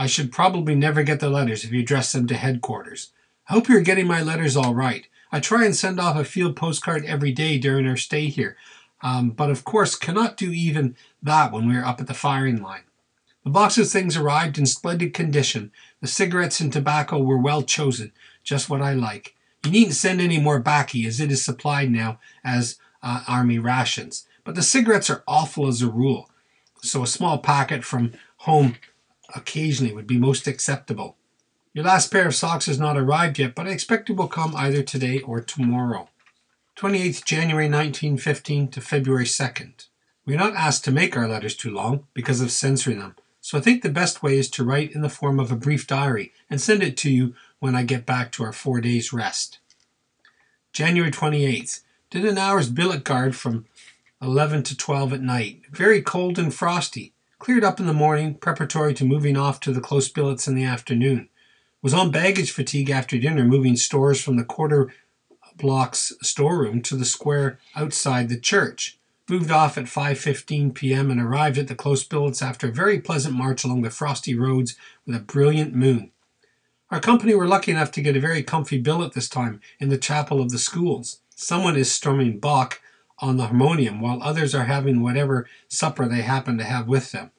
I 0.00 0.06
should 0.06 0.32
probably 0.32 0.74
never 0.74 1.02
get 1.02 1.20
the 1.20 1.28
letters 1.28 1.62
if 1.62 1.72
you 1.72 1.80
address 1.80 2.12
them 2.12 2.26
to 2.28 2.34
headquarters. 2.34 3.10
I 3.50 3.52
hope 3.52 3.68
you're 3.68 3.82
getting 3.82 4.06
my 4.06 4.22
letters 4.22 4.56
all 4.56 4.74
right. 4.74 5.06
I 5.30 5.40
try 5.40 5.66
and 5.66 5.76
send 5.76 6.00
off 6.00 6.16
a 6.16 6.24
field 6.24 6.56
postcard 6.56 7.04
every 7.04 7.32
day 7.32 7.58
during 7.58 7.86
our 7.86 7.98
stay 7.98 8.28
here, 8.28 8.56
um, 9.02 9.28
but 9.28 9.50
of 9.50 9.62
course 9.62 9.94
cannot 9.96 10.38
do 10.38 10.52
even 10.52 10.96
that 11.22 11.52
when 11.52 11.68
we 11.68 11.76
are 11.76 11.84
up 11.84 12.00
at 12.00 12.06
the 12.06 12.14
firing 12.14 12.62
line. 12.62 12.84
The 13.44 13.50
box 13.50 13.76
of 13.76 13.90
things 13.90 14.16
arrived 14.16 14.56
in 14.56 14.64
splendid 14.64 15.12
condition. 15.12 15.70
The 16.00 16.06
cigarettes 16.06 16.60
and 16.60 16.72
tobacco 16.72 17.18
were 17.18 17.36
well 17.36 17.60
chosen, 17.60 18.12
just 18.42 18.70
what 18.70 18.80
I 18.80 18.94
like. 18.94 19.34
You 19.66 19.70
needn't 19.70 19.96
send 19.96 20.22
any 20.22 20.40
more 20.40 20.62
baccy, 20.62 21.06
as 21.06 21.20
it 21.20 21.30
is 21.30 21.44
supplied 21.44 21.90
now 21.90 22.18
as 22.42 22.78
uh, 23.02 23.24
army 23.28 23.58
rations. 23.58 24.26
But 24.44 24.54
the 24.54 24.62
cigarettes 24.62 25.10
are 25.10 25.24
awful 25.28 25.66
as 25.66 25.82
a 25.82 25.90
rule, 25.90 26.30
so 26.80 27.02
a 27.02 27.06
small 27.06 27.36
packet 27.36 27.84
from 27.84 28.14
home 28.38 28.76
occasionally 29.34 29.94
would 29.94 30.06
be 30.06 30.18
most 30.18 30.46
acceptable. 30.46 31.16
Your 31.72 31.84
last 31.84 32.10
pair 32.10 32.26
of 32.26 32.34
socks 32.34 32.66
has 32.66 32.78
not 32.78 32.96
arrived 32.96 33.38
yet, 33.38 33.54
but 33.54 33.66
I 33.66 33.70
expect 33.70 34.10
it 34.10 34.16
will 34.16 34.28
come 34.28 34.56
either 34.56 34.82
today 34.82 35.20
or 35.20 35.40
tomorrow. 35.40 36.08
28th 36.76 37.24
January 37.24 37.66
1915 37.66 38.68
to 38.68 38.80
February 38.80 39.24
2nd. 39.24 39.86
We 40.24 40.34
are 40.34 40.38
not 40.38 40.54
asked 40.54 40.84
to 40.84 40.90
make 40.90 41.16
our 41.16 41.28
letters 41.28 41.54
too 41.54 41.70
long 41.70 42.06
because 42.14 42.40
of 42.40 42.50
censoring 42.50 42.98
them, 42.98 43.16
so 43.40 43.58
I 43.58 43.60
think 43.60 43.82
the 43.82 43.88
best 43.88 44.22
way 44.22 44.38
is 44.38 44.50
to 44.50 44.64
write 44.64 44.92
in 44.92 45.02
the 45.02 45.08
form 45.08 45.38
of 45.38 45.52
a 45.52 45.56
brief 45.56 45.86
diary 45.86 46.32
and 46.48 46.60
send 46.60 46.82
it 46.82 46.96
to 46.98 47.10
you 47.10 47.34
when 47.58 47.74
I 47.74 47.82
get 47.82 48.06
back 48.06 48.32
to 48.32 48.44
our 48.44 48.52
four 48.52 48.80
days 48.80 49.12
rest. 49.12 49.58
January 50.72 51.10
28th. 51.10 51.80
Did 52.10 52.24
an 52.24 52.38
hour's 52.38 52.70
billet 52.70 53.04
guard 53.04 53.36
from 53.36 53.66
11 54.20 54.64
to 54.64 54.76
12 54.76 55.12
at 55.12 55.22
night. 55.22 55.62
Very 55.70 56.02
cold 56.02 56.38
and 56.38 56.52
frosty. 56.52 57.12
Cleared 57.40 57.64
up 57.64 57.80
in 57.80 57.86
the 57.86 57.94
morning, 57.94 58.34
preparatory 58.34 58.92
to 58.92 59.04
moving 59.06 59.34
off 59.34 59.60
to 59.60 59.72
the 59.72 59.80
close 59.80 60.10
billets 60.10 60.46
in 60.46 60.54
the 60.54 60.62
afternoon. 60.62 61.30
Was 61.80 61.94
on 61.94 62.10
baggage 62.10 62.50
fatigue 62.50 62.90
after 62.90 63.16
dinner, 63.16 63.44
moving 63.44 63.76
stores 63.76 64.20
from 64.20 64.36
the 64.36 64.44
quarter 64.44 64.92
block's 65.56 66.12
storeroom 66.20 66.82
to 66.82 66.96
the 66.96 67.06
square 67.06 67.58
outside 67.74 68.28
the 68.28 68.38
church. 68.38 68.98
Moved 69.26 69.50
off 69.50 69.78
at 69.78 69.86
5:15 69.86 70.74
p.m. 70.74 71.10
and 71.10 71.18
arrived 71.18 71.56
at 71.56 71.68
the 71.68 71.74
close 71.74 72.04
billets 72.04 72.42
after 72.42 72.68
a 72.68 72.72
very 72.72 73.00
pleasant 73.00 73.34
march 73.34 73.64
along 73.64 73.80
the 73.80 73.90
frosty 73.90 74.34
roads 74.34 74.76
with 75.06 75.16
a 75.16 75.20
brilliant 75.20 75.74
moon. 75.74 76.10
Our 76.90 77.00
company 77.00 77.34
were 77.34 77.48
lucky 77.48 77.70
enough 77.70 77.90
to 77.92 78.02
get 78.02 78.16
a 78.16 78.20
very 78.20 78.42
comfy 78.42 78.76
billet 78.76 79.14
this 79.14 79.30
time 79.30 79.62
in 79.78 79.88
the 79.88 79.96
chapel 79.96 80.42
of 80.42 80.50
the 80.50 80.58
schools. 80.58 81.20
Someone 81.34 81.78
is 81.78 81.90
strumming 81.90 82.38
Bach 82.38 82.82
on 83.20 83.36
the 83.36 83.46
harmonium 83.46 84.00
while 84.00 84.22
others 84.22 84.54
are 84.54 84.64
having 84.64 85.02
whatever 85.02 85.46
supper 85.68 86.08
they 86.08 86.22
happen 86.22 86.58
to 86.58 86.64
have 86.64 86.88
with 86.88 87.12
them, 87.12 87.30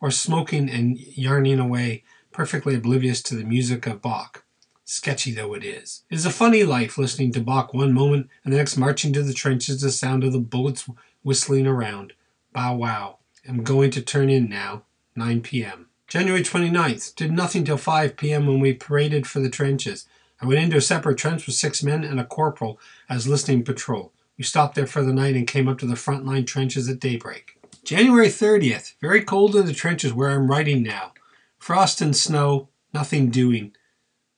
or 0.00 0.10
smoking 0.10 0.68
and 0.68 0.98
yarning 0.98 1.58
away, 1.58 2.04
perfectly 2.32 2.74
oblivious 2.74 3.22
to 3.22 3.34
the 3.34 3.44
music 3.44 3.86
of 3.86 4.02
Bach. 4.02 4.44
Sketchy 4.84 5.32
though 5.32 5.54
it 5.54 5.64
is. 5.64 6.02
It 6.10 6.16
is 6.16 6.26
a 6.26 6.30
funny 6.30 6.64
life 6.64 6.98
listening 6.98 7.32
to 7.32 7.40
Bach 7.40 7.72
one 7.72 7.92
moment 7.92 8.28
and 8.44 8.52
the 8.52 8.58
next 8.58 8.76
marching 8.76 9.12
to 9.12 9.22
the 9.22 9.32
trenches 9.32 9.78
to 9.78 9.86
the 9.86 9.92
sound 9.92 10.24
of 10.24 10.32
the 10.32 10.40
bullets 10.40 10.88
whistling 11.22 11.66
around. 11.66 12.12
Bow 12.52 12.74
wow. 12.74 13.18
I'm 13.48 13.62
going 13.62 13.90
to 13.92 14.02
turn 14.02 14.30
in 14.30 14.48
now. 14.48 14.82
9 15.16 15.42
p.m. 15.42 15.86
January 16.08 16.42
29th. 16.42 17.14
Did 17.14 17.30
nothing 17.30 17.64
till 17.64 17.76
5 17.76 18.16
p.m. 18.16 18.46
when 18.46 18.58
we 18.58 18.72
paraded 18.74 19.26
for 19.26 19.38
the 19.38 19.50
trenches. 19.50 20.06
I 20.40 20.46
went 20.46 20.60
into 20.60 20.76
a 20.76 20.80
separate 20.80 21.18
trench 21.18 21.46
with 21.46 21.54
six 21.54 21.82
men 21.82 22.02
and 22.02 22.18
a 22.18 22.24
corporal 22.24 22.80
as 23.08 23.28
listening 23.28 23.62
patrol. 23.62 24.12
We 24.40 24.44
stopped 24.44 24.74
there 24.74 24.86
for 24.86 25.02
the 25.02 25.12
night 25.12 25.36
and 25.36 25.46
came 25.46 25.68
up 25.68 25.78
to 25.80 25.86
the 25.86 25.96
front 25.96 26.24
line 26.24 26.46
trenches 26.46 26.88
at 26.88 26.98
daybreak. 26.98 27.58
January 27.84 28.28
30th. 28.28 28.94
Very 28.98 29.22
cold 29.22 29.54
in 29.54 29.66
the 29.66 29.74
trenches 29.74 30.14
where 30.14 30.30
I'm 30.30 30.50
writing 30.50 30.82
now. 30.82 31.12
Frost 31.58 32.00
and 32.00 32.16
snow, 32.16 32.70
nothing 32.94 33.28
doing. 33.28 33.72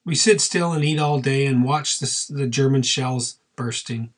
We 0.04 0.16
sit 0.16 0.40
still 0.40 0.73
and 0.73 0.85
eat 0.85 0.99
all 0.99 1.21
day 1.21 1.47
and 1.47 1.64
watch 1.64 2.00
the, 2.00 2.26
the 2.28 2.49
German 2.49 2.82
shells 2.82 3.37
bursting. 3.54 4.12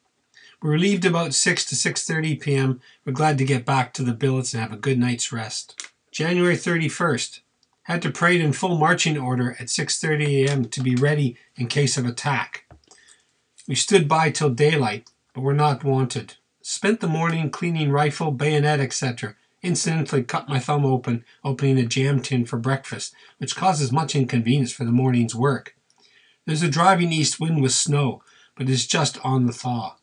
We 0.62 0.70
relieved 0.70 1.04
about 1.04 1.34
6 1.34 1.64
to 1.66 1.74
6:30 1.74 2.40
p.m. 2.40 2.80
We're 3.04 3.12
glad 3.12 3.36
to 3.36 3.44
get 3.44 3.66
back 3.66 3.92
to 3.92 4.02
the 4.02 4.14
billets 4.14 4.54
and 4.54 4.62
have 4.62 4.72
a 4.72 4.78
good 4.78 4.98
night's 4.98 5.32
rest. 5.32 5.90
January 6.10 6.56
31st. 6.56 7.40
Had 7.82 8.00
to 8.00 8.10
parade 8.10 8.40
in 8.40 8.54
full 8.54 8.78
marching 8.78 9.18
order 9.18 9.54
at 9.60 9.66
6:30 9.66 10.46
a.m. 10.46 10.64
to 10.64 10.82
be 10.82 10.94
ready 10.94 11.36
in 11.56 11.66
case 11.66 11.98
of 11.98 12.06
attack. 12.06 12.64
We 13.68 13.74
stood 13.74 14.08
by 14.08 14.30
till 14.30 14.48
daylight, 14.48 15.10
but 15.34 15.42
were 15.42 15.52
not 15.52 15.84
wanted. 15.84 16.34
Spent 16.62 17.00
the 17.00 17.06
morning 17.06 17.50
cleaning 17.50 17.90
rifle, 17.90 18.30
bayonet, 18.30 18.80
etc. 18.80 19.34
Incidentally 19.62 20.22
cut 20.22 20.48
my 20.48 20.58
thumb 20.58 20.86
open 20.86 21.24
opening 21.42 21.78
a 21.78 21.84
jam 21.84 22.22
tin 22.22 22.46
for 22.46 22.58
breakfast, 22.58 23.14
which 23.38 23.56
causes 23.56 23.92
much 23.92 24.14
inconvenience 24.14 24.72
for 24.72 24.84
the 24.84 24.92
morning's 24.92 25.34
work. 25.34 25.76
There's 26.46 26.62
a 26.62 26.68
driving 26.68 27.12
east 27.12 27.40
wind 27.40 27.60
with 27.60 27.72
snow, 27.72 28.22
but 28.54 28.68
is 28.68 28.86
just 28.86 29.18
on 29.24 29.46
the 29.46 29.52
thaw. 29.52 29.96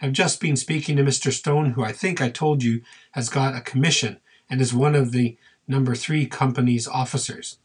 I've 0.00 0.12
just 0.12 0.40
been 0.40 0.56
speaking 0.56 0.96
to 0.96 1.04
Mr. 1.04 1.32
Stone, 1.32 1.72
who 1.72 1.84
I 1.84 1.92
think 1.92 2.20
I 2.20 2.28
told 2.28 2.64
you 2.64 2.82
has 3.12 3.28
got 3.28 3.54
a 3.54 3.60
commission 3.60 4.18
and 4.50 4.60
is 4.60 4.74
one 4.74 4.94
of 4.96 5.12
the 5.12 5.36
number 5.68 5.94
three 5.94 6.26
company's 6.26 6.88
officers. 6.88 7.58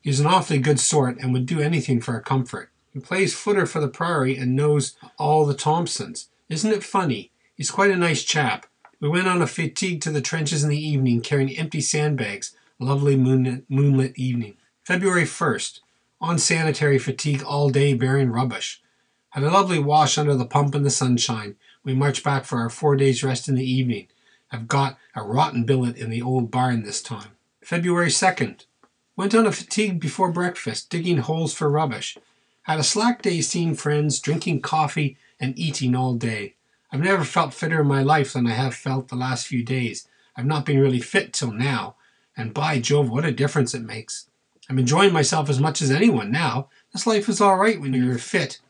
He's 0.00 0.18
an 0.18 0.26
awfully 0.26 0.58
good 0.58 0.80
sort 0.80 1.18
and 1.18 1.32
would 1.32 1.46
do 1.46 1.60
anything 1.60 2.00
for 2.00 2.16
a 2.16 2.22
comfort. 2.22 2.70
He 2.92 3.00
plays 3.00 3.34
footer 3.34 3.66
for 3.66 3.80
the 3.80 3.88
Priory 3.88 4.36
and 4.36 4.56
knows 4.56 4.96
all 5.18 5.44
the 5.44 5.54
Thompsons. 5.54 6.28
Isn't 6.48 6.72
it 6.72 6.84
funny? 6.84 7.30
He's 7.54 7.70
quite 7.70 7.90
a 7.90 7.96
nice 7.96 8.22
chap. 8.22 8.66
We 9.00 9.08
went 9.08 9.26
on 9.26 9.42
a 9.42 9.46
fatigue 9.46 10.00
to 10.02 10.10
the 10.10 10.20
trenches 10.20 10.62
in 10.62 10.70
the 10.70 10.78
evening 10.78 11.20
carrying 11.20 11.56
empty 11.56 11.80
sandbags. 11.80 12.54
Lovely 12.78 13.16
moonlit, 13.16 13.64
moonlit 13.68 14.16
evening. 14.16 14.56
February 14.84 15.24
1st. 15.24 15.80
On 16.20 16.38
sanitary 16.38 16.98
fatigue 16.98 17.42
all 17.42 17.70
day 17.70 17.94
bearing 17.94 18.30
rubbish. 18.30 18.82
Had 19.30 19.44
a 19.44 19.50
lovely 19.50 19.78
wash 19.78 20.18
under 20.18 20.34
the 20.34 20.44
pump 20.44 20.74
in 20.74 20.82
the 20.82 20.90
sunshine. 20.90 21.56
We 21.84 21.94
marched 21.94 22.22
back 22.22 22.44
for 22.44 22.58
our 22.58 22.70
four 22.70 22.96
days' 22.96 23.24
rest 23.24 23.48
in 23.48 23.54
the 23.54 23.68
evening. 23.68 24.08
Have 24.48 24.68
got 24.68 24.98
a 25.14 25.22
rotten 25.22 25.64
billet 25.64 25.96
in 25.96 26.10
the 26.10 26.22
old 26.22 26.50
barn 26.50 26.82
this 26.82 27.00
time. 27.00 27.30
February 27.62 28.08
2nd. 28.08 28.66
Went 29.16 29.34
on 29.34 29.46
a 29.46 29.52
fatigue 29.52 29.98
before 29.98 30.30
breakfast, 30.30 30.90
digging 30.90 31.18
holes 31.18 31.54
for 31.54 31.70
rubbish. 31.70 32.18
Had 32.62 32.78
a 32.78 32.84
slack 32.84 33.22
day 33.22 33.40
seeing 33.40 33.74
friends, 33.74 34.20
drinking 34.20 34.60
coffee, 34.60 35.16
and 35.42 35.58
eating 35.58 35.94
all 35.94 36.14
day. 36.14 36.54
I've 36.92 37.00
never 37.00 37.24
felt 37.24 37.52
fitter 37.52 37.80
in 37.80 37.88
my 37.88 38.02
life 38.02 38.32
than 38.32 38.46
I 38.46 38.52
have 38.52 38.74
felt 38.74 39.08
the 39.08 39.16
last 39.16 39.46
few 39.46 39.64
days. 39.64 40.06
I've 40.36 40.46
not 40.46 40.64
been 40.64 40.80
really 40.80 41.00
fit 41.00 41.32
till 41.32 41.52
now, 41.52 41.96
and 42.36 42.54
by 42.54 42.78
Jove, 42.78 43.10
what 43.10 43.24
a 43.24 43.32
difference 43.32 43.74
it 43.74 43.82
makes. 43.82 44.30
I'm 44.70 44.78
enjoying 44.78 45.12
myself 45.12 45.50
as 45.50 45.58
much 45.58 45.82
as 45.82 45.90
anyone 45.90 46.30
now. 46.30 46.68
This 46.92 47.06
life 47.06 47.28
is 47.28 47.40
all 47.40 47.56
right 47.56 47.80
when 47.80 47.92
you're 47.92 48.18
fit, 48.18 48.60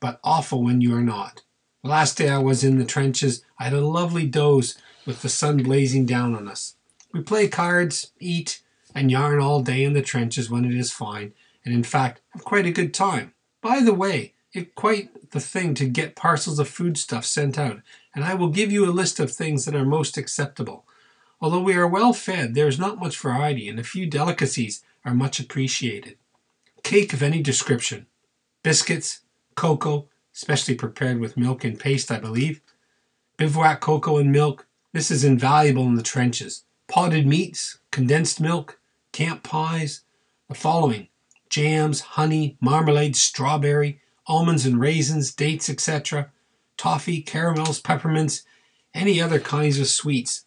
but 0.00 0.18
awful 0.24 0.64
when 0.64 0.80
you 0.80 0.94
are 0.96 1.02
not. 1.02 1.42
The 1.82 1.90
last 1.90 2.16
day 2.16 2.30
I 2.30 2.38
was 2.38 2.64
in 2.64 2.78
the 2.78 2.84
trenches, 2.84 3.44
I 3.58 3.64
had 3.64 3.74
a 3.74 3.80
lovely 3.80 4.26
doze 4.26 4.78
with 5.04 5.22
the 5.22 5.28
sun 5.28 5.62
blazing 5.62 6.06
down 6.06 6.34
on 6.34 6.48
us. 6.48 6.76
We 7.12 7.20
play 7.20 7.48
cards, 7.48 8.12
eat, 8.18 8.62
and 8.94 9.10
yarn 9.10 9.40
all 9.40 9.62
day 9.62 9.84
in 9.84 9.92
the 9.92 10.02
trenches 10.02 10.50
when 10.50 10.64
it 10.64 10.74
is 10.74 10.92
fine, 10.92 11.34
and 11.64 11.74
in 11.74 11.82
fact 11.82 12.20
have 12.30 12.44
quite 12.44 12.66
a 12.66 12.72
good 12.72 12.94
time. 12.94 13.34
By 13.60 13.80
the 13.80 13.94
way, 13.94 14.32
it's 14.52 14.70
quite 14.74 15.30
the 15.30 15.40
thing 15.40 15.74
to 15.74 15.86
get 15.86 16.16
parcels 16.16 16.58
of 16.58 16.68
foodstuff 16.68 17.24
sent 17.24 17.58
out, 17.58 17.80
and 18.14 18.24
I 18.24 18.34
will 18.34 18.48
give 18.48 18.70
you 18.70 18.84
a 18.84 18.92
list 18.92 19.18
of 19.18 19.32
things 19.32 19.64
that 19.64 19.74
are 19.74 19.84
most 19.84 20.16
acceptable. 20.16 20.84
Although 21.40 21.62
we 21.62 21.74
are 21.74 21.88
well 21.88 22.12
fed, 22.12 22.54
there 22.54 22.68
is 22.68 22.78
not 22.78 23.00
much 23.00 23.18
variety, 23.18 23.68
and 23.68 23.78
a 23.78 23.84
few 23.84 24.06
delicacies 24.06 24.84
are 25.04 25.14
much 25.14 25.40
appreciated. 25.40 26.16
Cake 26.82 27.12
of 27.12 27.22
any 27.22 27.42
description, 27.42 28.06
biscuits, 28.62 29.20
cocoa, 29.54 30.08
especially 30.34 30.74
prepared 30.74 31.18
with 31.18 31.36
milk 31.36 31.64
and 31.64 31.78
paste, 31.80 32.10
I 32.10 32.18
believe. 32.18 32.60
Bivouac 33.36 33.80
cocoa 33.80 34.18
and 34.18 34.30
milk. 34.30 34.66
This 34.92 35.10
is 35.10 35.24
invaluable 35.24 35.86
in 35.86 35.94
the 35.94 36.02
trenches. 36.02 36.64
Potted 36.88 37.26
meats, 37.26 37.78
condensed 37.90 38.40
milk, 38.40 38.78
camp 39.12 39.42
pies. 39.42 40.02
The 40.48 40.54
following 40.54 41.08
jams, 41.48 42.00
honey, 42.00 42.56
marmalade, 42.60 43.16
strawberry, 43.16 44.00
almonds 44.26 44.66
and 44.66 44.80
raisins, 44.80 45.34
dates, 45.34 45.68
etc., 45.68 46.30
toffee, 46.76 47.22
caramels, 47.22 47.80
peppermints, 47.80 48.42
any 48.94 49.20
other 49.20 49.38
kinds 49.38 49.78
of 49.78 49.86
sweets. 49.88 50.44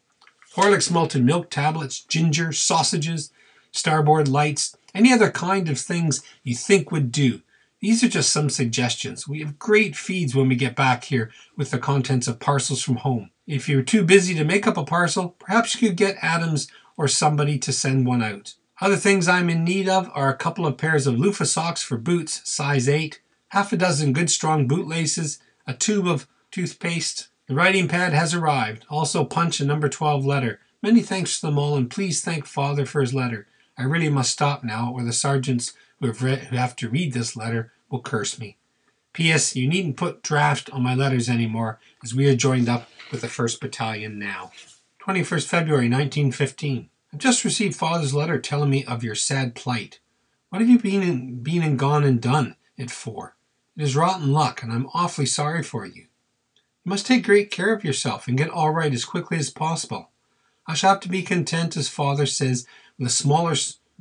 Horlicks 0.56 0.92
malted 0.92 1.24
milk 1.26 1.50
tablets, 1.50 2.00
ginger, 2.00 2.52
sausages, 2.52 3.32
starboard 3.72 4.28
lights, 4.28 4.78
any 4.94 5.12
other 5.12 5.30
kind 5.30 5.68
of 5.70 5.78
things 5.78 6.24
you 6.44 6.56
think 6.56 6.92
would 6.92 7.12
do. 7.12 7.42
These 7.82 8.04
are 8.04 8.10
just 8.10 8.32
some 8.32 8.50
suggestions. 8.50 9.28
We 9.28 9.42
have 9.42 9.60
great 9.60 9.96
feeds 9.96 10.34
when 10.34 10.48
we 10.48 10.56
get 10.56 10.76
back 10.76 11.04
here 11.04 11.30
with 11.58 11.72
the 11.72 11.78
contents 11.78 12.28
of 12.28 12.40
parcels 12.40 12.82
from 12.82 12.96
home. 12.98 13.32
If 13.46 13.70
you're 13.70 13.84
too 13.84 14.04
busy 14.04 14.34
to 14.36 14.44
make 14.44 14.66
up 14.66 14.78
a 14.78 14.84
parcel, 14.84 15.36
perhaps 15.38 15.80
you 15.80 15.90
could 15.90 15.98
get 15.98 16.18
Adams 16.22 16.68
or 16.98 17.08
somebody 17.08 17.60
to 17.60 17.74
send 17.74 18.08
one 18.08 18.24
out. 18.24 18.56
Other 18.82 18.96
things 18.96 19.28
I'm 19.28 19.50
in 19.50 19.64
need 19.64 19.88
of 19.88 20.10
are 20.14 20.30
a 20.30 20.38
couple 20.38 20.66
of 20.66 20.78
pairs 20.78 21.06
of 21.06 21.20
loofah 21.20 21.46
socks 21.46 21.84
for 21.84 21.98
boots, 21.98 22.42
size 22.50 22.90
8, 22.90 23.20
half 23.56 23.72
a 23.72 23.78
dozen 23.78 24.12
good 24.12 24.30
strong 24.30 24.68
bootlaces, 24.68 25.40
a 25.66 25.74
tube 25.74 26.06
of 26.06 26.28
toothpaste. 26.52 27.30
The 27.48 27.56
writing 27.56 27.88
pad 27.88 28.12
has 28.12 28.34
arrived, 28.34 28.86
also 28.90 29.24
punch 29.24 29.62
a 29.62 29.66
number 29.66 29.88
12 29.88 30.26
letter. 30.26 30.60
Many 30.84 31.00
thanks 31.02 31.40
to 31.40 31.46
them 31.46 31.58
all, 31.58 31.78
and 31.78 31.90
please 31.90 32.22
thank 32.22 32.46
Father 32.46 32.86
for 32.86 33.00
his 33.00 33.14
letter. 33.14 33.48
I 33.78 33.84
really 33.84 34.10
must 34.10 34.32
stop 34.32 34.66
now, 34.66 34.92
or 34.94 35.06
the 35.06 35.14
sergeants 35.14 35.72
who 36.02 36.08
have, 36.08 36.22
read, 36.22 36.40
who 36.40 36.58
have 36.58 36.76
to 36.76 36.90
read 36.90 37.14
this 37.14 37.38
letter 37.38 37.72
will 37.90 38.02
curse 38.02 38.38
me. 38.38 38.58
P.S. 39.14 39.56
You 39.56 39.70
needn't 39.70 39.96
put 39.96 40.22
draft 40.22 40.70
on 40.72 40.84
my 40.84 40.94
letters 40.94 41.30
anymore, 41.30 41.80
as 42.04 42.14
we 42.14 42.28
are 42.28 42.36
joined 42.36 42.68
up 42.68 42.90
with 43.10 43.22
the 43.22 43.28
1st 43.28 43.62
Battalion 43.62 44.20
now. 44.20 44.52
21st 45.08 45.48
February 45.48 45.86
1915. 45.86 46.90
I've 47.14 47.20
just 47.20 47.46
received 47.46 47.78
Father's 47.78 48.14
letter 48.14 48.38
telling 48.38 48.70
me 48.70 48.84
of 48.84 49.02
your 49.02 49.16
sad 49.16 49.56
plight. 49.56 50.00
What 50.50 50.60
have 50.60 50.70
you 50.70 50.78
been 50.78 51.04
and, 51.04 51.42
been 51.42 51.64
and 51.64 51.80
gone 51.80 52.04
and 52.04 52.22
done 52.22 52.58
it 52.76 52.92
for? 52.92 53.35
It 53.78 53.84
is 53.84 53.96
rotten 53.96 54.32
luck, 54.32 54.64
and 54.64 54.72
I'm 54.72 54.88
awfully 54.94 55.26
sorry 55.26 55.62
for 55.62 55.86
you. 55.86 56.04
You 56.04 56.90
must 56.90 57.06
take 57.06 57.26
great 57.26 57.52
care 57.52 57.74
of 57.74 57.84
yourself 57.84 58.28
and 58.28 58.38
get 58.38 58.50
all 58.50 58.72
right 58.72 58.94
as 58.94 59.04
quickly 59.04 59.38
as 59.38 59.50
possible. 59.50 60.12
I 60.66 60.76
shall 60.76 60.92
have 60.92 61.02
to 61.02 61.10
be 61.10 61.24
content, 61.24 61.76
as 61.76 61.90
Father 61.90 62.26
says, 62.26 62.66
with 62.98 63.08
a 63.10 63.12
smaller 63.12 63.56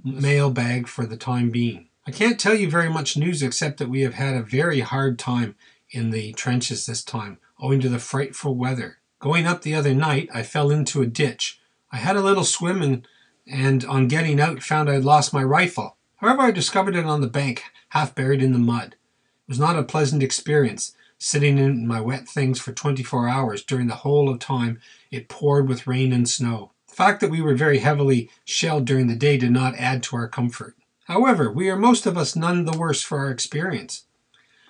mail 0.04 0.50
bag 0.50 0.86
for 0.86 1.06
the 1.06 1.16
time 1.16 1.50
being. 1.50 1.88
I 2.06 2.12
can't 2.12 2.38
tell 2.38 2.54
you 2.54 2.70
very 2.70 2.88
much 2.88 3.16
news 3.16 3.42
except 3.42 3.78
that 3.78 3.88
we 3.88 4.02
have 4.02 4.14
had 4.14 4.36
a 4.36 4.42
very 4.42 4.80
hard 4.80 5.18
time 5.18 5.56
in 5.90 6.10
the 6.10 6.32
trenches 6.34 6.86
this 6.86 7.02
time, 7.02 7.38
owing 7.58 7.80
to 7.80 7.88
the 7.88 7.98
frightful 7.98 8.54
weather. 8.54 8.98
Going 9.18 9.46
up 9.46 9.62
the 9.62 9.74
other 9.74 9.94
night, 9.94 10.28
I 10.32 10.42
fell 10.42 10.70
into 10.70 11.02
a 11.02 11.06
ditch. 11.06 11.58
I 11.90 11.96
had 11.96 12.14
a 12.14 12.22
little 12.22 12.44
swim 12.44 12.80
and, 12.80 13.08
and 13.46 13.84
on 13.86 14.06
getting 14.06 14.40
out 14.40 14.62
found 14.62 14.88
I 14.88 14.94
had 14.94 15.04
lost 15.04 15.32
my 15.32 15.42
rifle. 15.42 15.96
However, 16.16 16.42
I 16.42 16.50
discovered 16.52 16.94
it 16.94 17.06
on 17.06 17.22
the 17.22 17.26
bank, 17.26 17.64
half 17.88 18.14
buried 18.14 18.42
in 18.42 18.52
the 18.52 18.58
mud. 18.58 18.96
It 19.46 19.52
was 19.52 19.58
not 19.58 19.78
a 19.78 19.82
pleasant 19.82 20.22
experience, 20.22 20.96
sitting 21.18 21.58
in 21.58 21.86
my 21.86 22.00
wet 22.00 22.26
things 22.26 22.58
for 22.58 22.72
24 22.72 23.28
hours 23.28 23.62
during 23.62 23.88
the 23.88 23.96
whole 23.96 24.30
of 24.30 24.38
time 24.38 24.80
it 25.10 25.28
poured 25.28 25.68
with 25.68 25.86
rain 25.86 26.14
and 26.14 26.26
snow. 26.26 26.72
The 26.88 26.94
fact 26.94 27.20
that 27.20 27.30
we 27.30 27.42
were 27.42 27.54
very 27.54 27.78
heavily 27.78 28.30
shelled 28.46 28.86
during 28.86 29.06
the 29.06 29.16
day 29.16 29.36
did 29.36 29.50
not 29.50 29.76
add 29.76 30.02
to 30.04 30.16
our 30.16 30.28
comfort. 30.28 30.76
However, 31.04 31.52
we 31.52 31.68
are 31.68 31.76
most 31.76 32.06
of 32.06 32.16
us 32.16 32.34
none 32.34 32.64
the 32.64 32.78
worse 32.78 33.02
for 33.02 33.18
our 33.18 33.30
experience. 33.30 34.06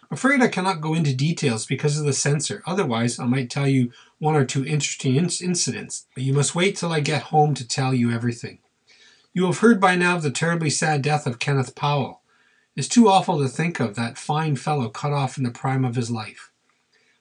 I'm 0.03 0.17
afraid 0.17 0.43
I 0.43 0.49
cannot 0.49 0.81
go 0.81 0.95
into 0.95 1.15
details 1.15 1.67
because 1.67 1.97
of 1.97 2.05
the 2.05 2.13
censor, 2.13 2.61
otherwise, 2.67 3.21
I 3.21 3.27
might 3.27 3.51
tell 3.51 3.69
you 3.69 3.93
one 4.19 4.35
or 4.35 4.45
two 4.45 4.67
interesting 4.67 5.15
incidents, 5.15 6.07
but 6.15 6.25
you 6.25 6.33
must 6.33 6.57
wait 6.57 6.77
till 6.77 6.93
I 6.93 6.99
get 6.99 7.23
home 7.25 7.55
to 7.55 7.67
tell 7.67 7.95
you 7.95 8.11
everything. 8.11 8.59
You 9.33 9.47
have 9.47 9.59
heard 9.59 9.81
by 9.81 9.95
now 9.95 10.17
of 10.17 10.23
the 10.23 10.33
terribly 10.33 10.71
sad 10.71 11.03
death 11.03 11.27
of 11.27 11.39
Kenneth 11.39 11.77
Powell. 11.77 12.23
It 12.77 12.81
is 12.81 12.89
too 12.89 13.09
awful 13.09 13.39
to 13.39 13.49
think 13.49 13.79
of 13.81 13.95
that 13.95 14.19
fine 14.19 14.57
fellow 14.57 14.89
cut 14.89 15.13
off 15.13 15.39
in 15.39 15.45
the 15.45 15.51
prime 15.51 15.85
of 15.85 15.95
his 15.95 16.11
life. 16.11 16.51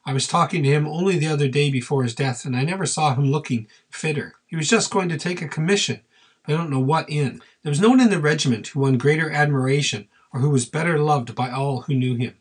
I 0.05 0.13
was 0.13 0.27
talking 0.27 0.63
to 0.63 0.69
him 0.69 0.87
only 0.87 1.17
the 1.17 1.27
other 1.27 1.47
day 1.47 1.69
before 1.69 2.03
his 2.03 2.15
death, 2.15 2.43
and 2.43 2.55
I 2.55 2.63
never 2.63 2.85
saw 2.85 3.13
him 3.13 3.25
looking 3.25 3.67
fitter. 3.89 4.33
He 4.47 4.55
was 4.55 4.67
just 4.67 4.91
going 4.91 5.09
to 5.09 5.17
take 5.17 5.41
a 5.41 5.47
commission, 5.47 6.01
I 6.45 6.51
don't 6.51 6.69
know 6.69 6.79
what 6.79 7.09
in. 7.09 7.41
There 7.61 7.69
was 7.69 7.79
no 7.79 7.89
one 7.89 8.01
in 8.01 8.09
the 8.09 8.19
regiment 8.19 8.67
who 8.67 8.81
won 8.81 8.97
greater 8.97 9.31
admiration 9.31 10.09
or 10.33 10.41
who 10.41 10.49
was 10.49 10.65
better 10.65 10.99
loved 10.99 11.35
by 11.35 11.51
all 11.51 11.81
who 11.81 11.93
knew 11.93 12.15
him. 12.15 12.33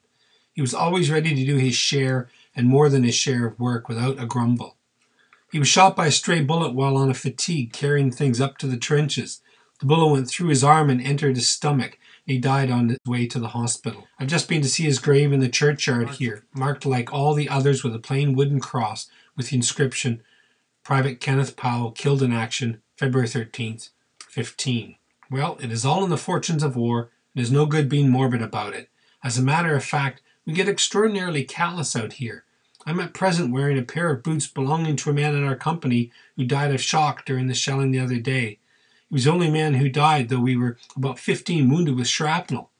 He 0.54 0.60
was 0.60 0.74
always 0.74 1.10
ready 1.10 1.34
to 1.34 1.46
do 1.46 1.56
his 1.56 1.76
share 1.76 2.28
and 2.56 2.66
more 2.66 2.88
than 2.88 3.04
his 3.04 3.14
share 3.14 3.46
of 3.46 3.60
work 3.60 3.88
without 3.88 4.20
a 4.20 4.26
grumble. 4.26 4.76
He 5.52 5.58
was 5.58 5.68
shot 5.68 5.94
by 5.94 6.06
a 6.06 6.12
stray 6.12 6.42
bullet 6.42 6.74
while 6.74 6.96
on 6.96 7.10
a 7.10 7.14
fatigue 7.14 7.72
carrying 7.72 8.10
things 8.10 8.40
up 8.40 8.58
to 8.58 8.66
the 8.66 8.76
trenches. 8.76 9.40
The 9.80 9.86
bullet 9.86 10.12
went 10.12 10.28
through 10.28 10.48
his 10.48 10.64
arm 10.64 10.90
and 10.90 11.00
entered 11.00 11.36
his 11.36 11.48
stomach, 11.48 11.98
he 12.26 12.38
died 12.38 12.70
on 12.70 12.90
his 12.90 12.98
way 13.06 13.26
to 13.26 13.38
the 13.38 13.48
hospital. 13.48 14.06
I've 14.18 14.28
just 14.28 14.48
been 14.48 14.62
to 14.62 14.68
see 14.68 14.84
his 14.84 14.98
grave 14.98 15.32
in 15.32 15.40
the 15.40 15.48
churchyard 15.48 16.10
here, 16.10 16.44
marked 16.54 16.86
like 16.86 17.12
all 17.12 17.34
the 17.34 17.48
others 17.48 17.82
with 17.82 17.94
a 17.94 17.98
plain 17.98 18.34
wooden 18.34 18.60
cross 18.60 19.08
with 19.36 19.50
the 19.50 19.56
inscription 19.56 20.22
Private 20.84 21.20
Kenneth 21.20 21.56
Powell, 21.56 21.92
killed 21.92 22.22
in 22.22 22.32
action, 22.32 22.82
February 22.96 23.28
13th, 23.28 23.90
15. 24.28 24.96
Well, 25.30 25.56
it 25.60 25.70
is 25.70 25.84
all 25.84 26.02
in 26.02 26.10
the 26.10 26.16
fortunes 26.16 26.64
of 26.64 26.74
war, 26.74 27.02
and 27.02 27.10
there's 27.36 27.52
no 27.52 27.66
good 27.66 27.88
being 27.88 28.10
morbid 28.10 28.42
about 28.42 28.74
it. 28.74 28.88
As 29.22 29.38
a 29.38 29.42
matter 29.42 29.76
of 29.76 29.84
fact, 29.84 30.22
we 30.44 30.52
get 30.52 30.68
extraordinarily 30.68 31.44
callous 31.44 31.94
out 31.94 32.14
here. 32.14 32.44
I'm 32.84 32.98
at 32.98 33.14
present 33.14 33.52
wearing 33.52 33.78
a 33.78 33.82
pair 33.82 34.10
of 34.10 34.24
boots 34.24 34.48
belonging 34.48 34.96
to 34.96 35.10
a 35.10 35.14
man 35.14 35.36
in 35.36 35.44
our 35.44 35.54
company 35.54 36.10
who 36.36 36.44
died 36.44 36.74
of 36.74 36.82
shock 36.82 37.24
during 37.24 37.46
the 37.46 37.54
shelling 37.54 37.92
the 37.92 38.00
other 38.00 38.18
day. 38.18 38.58
Was 39.12 39.24
the 39.24 39.30
only 39.30 39.50
man 39.50 39.74
who 39.74 39.90
died, 39.90 40.30
though 40.30 40.40
we 40.40 40.56
were 40.56 40.78
about 40.96 41.18
15 41.18 41.68
wounded 41.68 41.96
with 41.96 42.08
shrapnel. 42.08 42.70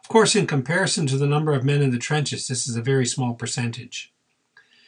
Of 0.00 0.08
course, 0.08 0.34
in 0.34 0.46
comparison 0.46 1.06
to 1.08 1.18
the 1.18 1.26
number 1.26 1.52
of 1.52 1.64
men 1.64 1.82
in 1.82 1.90
the 1.90 1.98
trenches, 1.98 2.48
this 2.48 2.66
is 2.66 2.76
a 2.76 2.82
very 2.82 3.04
small 3.04 3.34
percentage. 3.34 4.10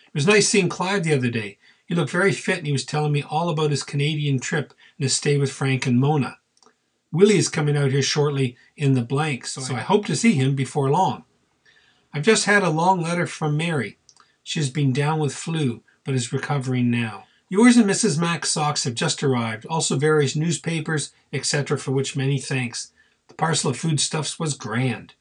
It 0.07 0.15
was 0.15 0.27
nice 0.27 0.49
seeing 0.49 0.71
Clive 0.71 1.05
the 1.05 1.13
other 1.13 1.29
day. 1.29 1.59
He 1.85 1.95
looked 1.95 2.11
very 2.11 2.33
fit 2.33 2.59
and 2.59 2.67
he 2.67 2.73
was 2.73 2.87
telling 2.87 3.13
me 3.13 3.23
all 3.23 3.51
about 3.51 3.71
his 3.71 3.83
Canadian 3.83 4.41
trip 4.41 4.73
and 4.97 5.05
his 5.05 5.15
stay 5.15 5.37
with 5.37 5.53
Frank 5.53 5.87
and 5.87 6.01
Mona. 6.01 6.39
Willie 7.13 7.37
is 7.37 7.51
coming 7.51 7.77
out 7.77 7.91
here 7.91 8.01
shortly 8.01 8.57
in 8.75 8.95
the 8.95 9.03
blank, 9.03 9.47
so, 9.47 9.61
so 9.61 9.75
I 9.75 9.81
hope 9.81 10.07
to 10.07 10.17
see 10.17 10.33
him 10.33 10.55
before 10.55 10.91
long. 10.91 11.25
I've 12.15 12.23
just 12.23 12.47
had 12.47 12.63
a 12.63 12.71
long 12.71 13.03
letter 13.03 13.27
from 13.27 13.59
Mary. 13.59 13.99
She 14.43 14.59
has 14.59 14.71
been 14.71 14.95
down 14.95 15.19
with 15.19 15.35
flu, 15.35 15.83
but 16.05 16.15
is 16.15 16.33
recovering 16.33 16.91
now. 16.91 17.25
Yours 17.51 17.79
and 17.79 17.89
Mrs. 17.89 18.19
Mack's 18.19 18.51
socks 18.51 18.85
have 18.85 18.95
just 18.95 19.23
arrived, 19.23 19.65
also 19.67 19.97
various 19.97 20.37
newspapers, 20.37 21.13
etc., 21.33 21.79
for 21.79 21.93
which 21.93 22.17
many 22.17 22.39
thanks. 22.39 22.93
The 23.29 23.35
parcel 23.35 23.71
of 23.71 23.79
foodstuffs 23.79 24.39
was 24.39 24.53
grand. 24.53 25.15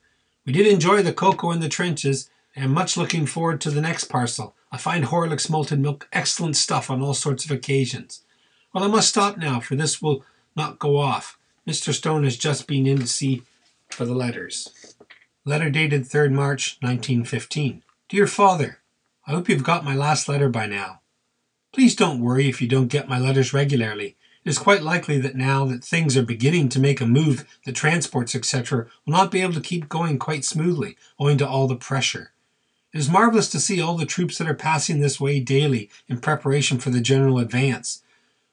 We 0.46 0.52
did 0.52 0.68
enjoy 0.68 1.04
the 1.04 1.14
cocoa 1.14 1.52
in 1.52 1.62
the 1.62 1.70
trenches, 1.70 2.30
and 2.54 2.74
much 2.74 2.98
looking 2.98 3.26
forward 3.26 3.62
to 3.62 3.72
the 3.72 3.82
next 3.82 4.06
parcel. 4.06 4.56
I 4.72 4.78
find 4.78 5.06
Horlick's 5.06 5.50
malted 5.50 5.80
milk 5.80 6.10
excellent 6.12 6.58
stuff 6.58 6.90
on 6.90 7.02
all 7.02 7.14
sorts 7.14 7.46
of 7.46 7.52
occasions. 7.52 8.24
Well, 8.74 8.84
I 8.84 8.88
must 8.88 9.10
stop 9.10 9.38
now, 9.38 9.62
for 9.62 9.76
this 9.76 10.02
will 10.02 10.26
not 10.56 10.80
go 10.80 10.98
off. 10.98 11.38
Mr. 11.66 11.94
Stone 11.94 12.26
has 12.26 12.36
just 12.36 12.68
been 12.68 12.88
in 12.88 13.00
to 13.00 13.08
see 13.08 13.44
for 13.90 14.04
the 14.04 14.16
letters. 14.16 14.96
Letter 15.46 15.70
dated 15.70 16.04
3rd 16.04 16.34
March, 16.34 16.78
1915. 16.82 17.84
Dear 18.10 18.28
Father, 18.28 18.80
I 19.26 19.32
hope 19.32 19.48
you've 19.48 19.64
got 19.64 19.86
my 19.86 19.96
last 19.96 20.28
letter 20.28 20.50
by 20.50 20.66
now. 20.66 21.00
Please 21.78 21.96
don't 21.96 22.22
worry 22.22 22.50
if 22.50 22.60
you 22.60 22.68
don't 22.68 22.88
get 22.88 23.08
my 23.08 23.20
letters 23.20 23.54
regularly. 23.54 24.16
It 24.44 24.50
is 24.50 24.58
quite 24.58 24.82
likely 24.82 25.20
that 25.20 25.36
now 25.36 25.64
that 25.66 25.84
things 25.84 26.18
are 26.18 26.24
beginning 26.24 26.70
to 26.70 26.80
make 26.80 27.00
a 27.00 27.06
move, 27.06 27.46
the 27.68 27.72
transports, 27.72 28.34
etc., 28.34 28.88
will 29.06 29.14
not 29.14 29.30
be 29.30 29.44
able 29.44 29.54
to 29.54 29.62
keep 29.62 29.88
going 29.88 30.18
quite 30.18 30.44
smoothly, 30.44 30.98
owing 31.20 31.38
to 31.38 31.48
all 31.48 31.68
the 31.68 31.76
pressure. 31.76 32.32
It 32.96 32.98
is 32.98 33.12
marvelous 33.12 33.48
to 33.52 33.60
see 33.60 33.80
all 33.80 33.96
the 33.96 34.08
troops 34.08 34.40
that 34.40 34.48
are 34.48 34.56
passing 34.56 35.02
this 35.02 35.20
way 35.20 35.40
daily 35.40 35.92
in 36.08 36.18
preparation 36.18 36.80
for 36.80 36.90
the 36.90 37.00
general 37.00 37.38
advance. 37.38 38.02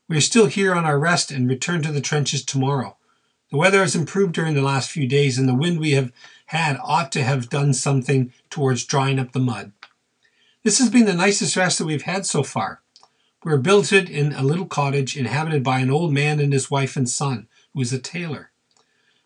We 0.07 0.19
are 0.19 0.21
still 0.21 0.45
here 0.45 0.75
on 0.75 0.85
our 0.85 0.99
rest 0.99 1.31
and 1.31 1.49
return 1.49 1.81
to 1.85 1.93
the 1.93 2.03
trenches 2.03 2.45
tomorrow. 2.45 2.99
The 3.51 3.57
weather 3.57 3.81
has 3.81 3.97
improved 3.97 4.35
during 4.35 4.53
the 4.53 4.61
last 4.61 4.91
few 4.91 5.09
days, 5.09 5.39
and 5.39 5.49
the 5.49 5.55
wind 5.55 5.81
we 5.81 5.93
have 5.93 6.13
had 6.49 6.77
ought 6.85 7.11
to 7.13 7.25
have 7.25 7.49
done 7.49 7.73
something 7.73 8.35
towards 8.51 8.85
drying 8.85 9.19
up 9.19 9.33
the 9.33 9.41
mud. 9.41 9.73
This 10.63 10.79
has 10.79 10.91
been 10.91 11.07
the 11.07 11.15
nicest 11.15 11.57
rest 11.57 11.79
that 11.79 11.87
we've 11.87 12.03
had 12.03 12.27
so 12.27 12.43
far. 12.43 12.83
We 13.45 13.53
are 13.53 13.59
billeted 13.59 14.09
in 14.09 14.33
a 14.33 14.43
little 14.43 14.65
cottage 14.65 15.19
inhabited 15.19 15.63
by 15.63 15.81
an 15.81 15.91
old 15.91 16.15
man 16.15 16.41
and 16.41 16.51
his 16.51 16.71
wife 16.71 16.97
and 16.97 17.07
son, 17.07 17.47
who 17.75 17.83
is 17.83 17.93
a 17.93 17.99
tailor. 17.99 18.51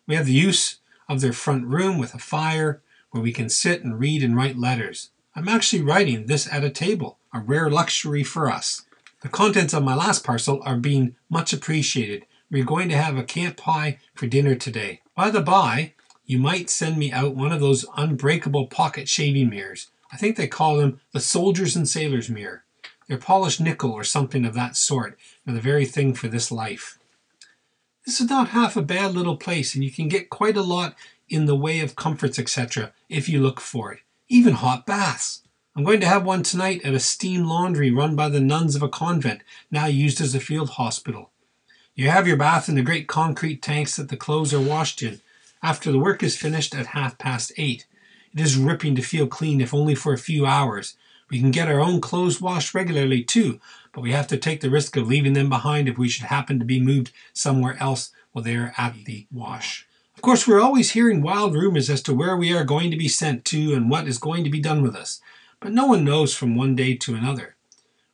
We 0.07 0.15
have 0.15 0.25
the 0.25 0.33
use 0.33 0.79
of 1.07 1.21
their 1.21 1.31
front 1.31 1.65
room 1.65 1.97
with 1.97 2.13
a 2.13 2.19
fire 2.19 2.81
where 3.11 3.23
we 3.23 3.31
can 3.31 3.47
sit 3.47 3.81
and 3.81 3.97
read 3.97 4.21
and 4.21 4.35
write 4.35 4.57
letters. 4.57 5.11
I'm 5.37 5.47
actually 5.47 5.83
writing 5.83 6.25
this 6.25 6.51
at 6.51 6.65
a 6.65 6.69
table, 6.69 7.17
a 7.33 7.39
rare 7.39 7.69
luxury 7.69 8.25
for 8.25 8.51
us. 8.51 8.85
The 9.21 9.29
contents 9.29 9.73
of 9.73 9.83
my 9.83 9.95
last 9.95 10.25
parcel 10.25 10.61
are 10.65 10.75
being 10.75 11.15
much 11.29 11.53
appreciated. 11.53 12.25
We're 12.51 12.65
going 12.65 12.89
to 12.89 12.97
have 12.97 13.17
a 13.17 13.23
camp 13.23 13.55
pie 13.55 13.99
for 14.15 14.27
dinner 14.27 14.55
today. 14.55 14.99
By 15.15 15.29
the 15.29 15.41
by, 15.41 15.93
you 16.25 16.39
might 16.39 16.69
send 16.69 16.97
me 16.97 17.09
out 17.13 17.35
one 17.35 17.53
of 17.53 17.61
those 17.61 17.85
unbreakable 17.95 18.67
pocket 18.67 19.07
shaving 19.07 19.49
mirrors. 19.49 19.87
I 20.11 20.17
think 20.17 20.35
they 20.35 20.47
call 20.47 20.75
them 20.75 20.99
the 21.13 21.21
soldiers 21.21 21.77
and 21.77 21.87
sailors 21.87 22.29
mirror. 22.29 22.65
They're 23.09 23.17
polished 23.17 23.59
nickel 23.59 23.91
or 23.91 24.03
something 24.03 24.45
of 24.45 24.53
that 24.53 24.77
sort, 24.77 25.17
and 25.43 25.57
the 25.57 25.61
very 25.61 25.85
thing 25.85 26.13
for 26.13 26.27
this 26.27 26.51
life. 26.51 26.99
This 28.05 28.21
is 28.21 28.29
not 28.29 28.49
half 28.49 28.77
a 28.77 28.83
bad 28.83 29.15
little 29.15 29.35
place, 29.35 29.73
and 29.73 29.83
you 29.83 29.91
can 29.91 30.07
get 30.07 30.29
quite 30.29 30.55
a 30.55 30.61
lot 30.61 30.95
in 31.27 31.47
the 31.47 31.55
way 31.55 31.79
of 31.79 31.95
comforts, 31.95 32.37
etc., 32.37 32.93
if 33.09 33.27
you 33.27 33.41
look 33.41 33.59
for 33.59 33.91
it. 33.91 34.01
Even 34.27 34.53
hot 34.53 34.85
baths. 34.85 35.41
I'm 35.75 35.83
going 35.83 35.99
to 36.01 36.07
have 36.07 36.23
one 36.23 36.43
tonight 36.43 36.85
at 36.85 36.93
a 36.93 36.99
steam 36.99 37.45
laundry 37.45 37.89
run 37.89 38.15
by 38.15 38.29
the 38.29 38.39
nuns 38.39 38.75
of 38.75 38.83
a 38.83 38.89
convent, 38.89 39.41
now 39.71 39.87
used 39.87 40.21
as 40.21 40.35
a 40.35 40.39
field 40.39 40.71
hospital. 40.71 41.31
You 41.95 42.09
have 42.11 42.27
your 42.27 42.37
bath 42.37 42.69
in 42.69 42.75
the 42.75 42.83
great 42.83 43.07
concrete 43.07 43.63
tanks 43.63 43.95
that 43.95 44.09
the 44.09 44.17
clothes 44.17 44.53
are 44.53 44.61
washed 44.61 45.01
in, 45.01 45.19
after 45.63 45.91
the 45.91 45.99
work 45.99 46.21
is 46.21 46.37
finished 46.37 46.75
at 46.75 46.87
half 46.87 47.17
past 47.17 47.51
eight. 47.57 47.87
It 48.35 48.39
is 48.39 48.55
ripping 48.55 48.93
to 48.95 49.01
feel 49.01 49.25
clean, 49.25 49.61
if 49.61 49.73
only 49.73 49.95
for 49.95 50.13
a 50.13 50.17
few 50.19 50.45
hours. 50.45 50.95
We 51.29 51.39
can 51.39 51.51
get 51.51 51.67
our 51.67 51.79
own 51.79 52.01
clothes 52.01 52.41
washed 52.41 52.73
regularly, 52.73 53.23
too, 53.23 53.59
but 53.91 54.01
we 54.01 54.11
have 54.11 54.27
to 54.27 54.37
take 54.37 54.61
the 54.61 54.69
risk 54.69 54.97
of 54.97 55.07
leaving 55.07 55.33
them 55.33 55.49
behind 55.49 55.87
if 55.87 55.97
we 55.97 56.09
should 56.09 56.25
happen 56.25 56.57
to 56.59 56.65
be 56.65 56.79
moved 56.79 57.11
somewhere 57.33 57.77
else 57.79 58.11
while 58.31 58.43
they 58.43 58.55
are 58.55 58.73
at 58.77 59.05
the 59.05 59.27
wash. 59.31 59.87
Of 60.15 60.21
course, 60.21 60.47
we're 60.47 60.61
always 60.61 60.91
hearing 60.91 61.21
wild 61.21 61.53
rumors 61.53 61.89
as 61.89 62.01
to 62.03 62.13
where 62.13 62.35
we 62.35 62.53
are 62.53 62.65
going 62.65 62.91
to 62.91 62.97
be 62.97 63.07
sent 63.07 63.45
to 63.45 63.73
and 63.73 63.89
what 63.89 64.07
is 64.07 64.17
going 64.17 64.43
to 64.43 64.49
be 64.49 64.59
done 64.59 64.81
with 64.81 64.95
us, 64.95 65.21
but 65.59 65.71
no 65.71 65.85
one 65.85 66.03
knows 66.03 66.33
from 66.33 66.55
one 66.55 66.75
day 66.75 66.95
to 66.95 67.15
another. 67.15 67.55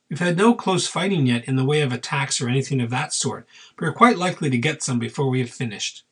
We've 0.08 0.20
had 0.20 0.36
no 0.36 0.54
close 0.54 0.86
fighting 0.86 1.26
yet 1.26 1.46
in 1.46 1.56
the 1.56 1.64
way 1.64 1.80
of 1.80 1.92
attacks 1.92 2.40
or 2.40 2.48
anything 2.48 2.80
of 2.80 2.90
that 2.90 3.12
sort, 3.12 3.46
but 3.74 3.86
we're 3.86 3.92
quite 3.92 4.18
likely 4.18 4.50
to 4.50 4.58
get 4.58 4.82
some 4.82 5.00
before 5.00 5.28
we 5.28 5.40
have 5.40 5.50
finished. 5.50 6.04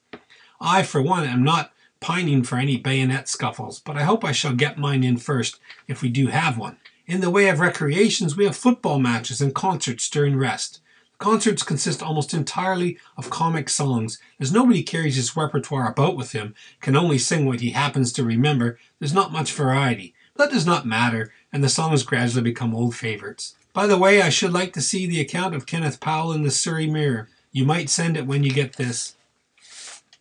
I, 0.60 0.82
for 0.82 1.00
one, 1.00 1.24
am 1.24 1.44
not 1.44 1.72
pining 2.00 2.42
for 2.42 2.56
any 2.56 2.76
bayonet 2.76 3.28
scuffles, 3.28 3.78
but 3.78 3.96
I 3.96 4.02
hope 4.02 4.24
I 4.24 4.32
shall 4.32 4.52
get 4.52 4.78
mine 4.78 5.04
in 5.04 5.16
first 5.16 5.60
if 5.86 6.02
we 6.02 6.08
do 6.08 6.26
have 6.26 6.58
one. 6.58 6.76
In 7.06 7.20
the 7.20 7.30
way 7.30 7.48
of 7.48 7.60
recreations, 7.60 8.34
we 8.34 8.46
have 8.46 8.56
football 8.56 8.98
matches 8.98 9.42
and 9.42 9.54
concerts 9.54 10.08
during 10.08 10.38
rest. 10.38 10.80
Concerts 11.18 11.62
consist 11.62 12.02
almost 12.02 12.32
entirely 12.32 12.98
of 13.18 13.28
comic 13.28 13.68
songs. 13.68 14.18
As 14.40 14.50
nobody 14.50 14.82
carries 14.82 15.16
his 15.16 15.36
repertoire 15.36 15.90
about 15.90 16.16
with 16.16 16.32
him, 16.32 16.54
can 16.80 16.96
only 16.96 17.18
sing 17.18 17.44
what 17.44 17.60
he 17.60 17.70
happens 17.70 18.10
to 18.14 18.24
remember, 18.24 18.78
there's 18.98 19.12
not 19.12 19.32
much 19.32 19.52
variety. 19.52 20.14
That 20.36 20.50
does 20.50 20.66
not 20.66 20.86
matter, 20.86 21.30
and 21.52 21.62
the 21.62 21.68
songs 21.68 22.02
gradually 22.04 22.42
become 22.42 22.74
old 22.74 22.96
favorites. 22.96 23.54
By 23.74 23.86
the 23.86 23.98
way, 23.98 24.22
I 24.22 24.30
should 24.30 24.52
like 24.52 24.72
to 24.72 24.80
see 24.80 25.06
the 25.06 25.20
account 25.20 25.54
of 25.54 25.66
Kenneth 25.66 26.00
Powell 26.00 26.32
in 26.32 26.42
the 26.42 26.50
Surrey 26.50 26.86
Mirror. 26.86 27.28
You 27.52 27.66
might 27.66 27.90
send 27.90 28.16
it 28.16 28.26
when 28.26 28.44
you 28.44 28.50
get 28.50 28.74
this. 28.74 29.14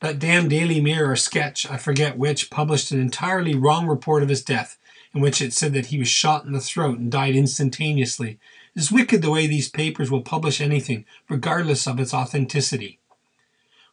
That 0.02 0.20
damn 0.20 0.50
Daily 0.50 0.82
Mirror 0.82 1.16
sketch, 1.16 1.70
I 1.70 1.78
forget 1.78 2.18
which, 2.18 2.50
published 2.50 2.92
an 2.92 3.00
entirely 3.00 3.56
wrong 3.56 3.88
report 3.88 4.22
of 4.22 4.30
his 4.30 4.44
death, 4.44 4.78
in 5.14 5.22
which 5.22 5.42
it 5.42 5.54
said 5.54 5.74
that 5.74 5.88
he 5.88 6.00
was 6.00 6.08
shot 6.08 6.46
in 6.46 6.54
the 6.54 6.60
throat 6.60 6.98
and 6.98 7.12
died 7.12 7.36
instantaneously. 7.36 8.40
It 8.76 8.82
is 8.82 8.92
wicked 8.92 9.22
the 9.22 9.30
way 9.30 9.46
these 9.46 9.70
papers 9.70 10.10
will 10.10 10.22
publish 10.22 10.60
anything, 10.60 11.06
regardless 11.30 11.88
of 11.88 12.00
its 12.00 12.14
authenticity. 12.14 13.00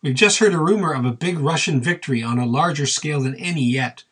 We've 0.02 0.14
just 0.14 0.38
heard 0.38 0.54
a 0.54 0.58
rumor 0.58 0.94
of 0.94 1.04
a 1.04 1.12
big 1.12 1.38
Russian 1.38 1.80
victory 1.80 2.22
on 2.22 2.38
a 2.38 2.46
larger 2.46 2.86
scale 2.86 3.20
than 3.20 3.34
any 3.34 3.62
yet. 3.62 4.04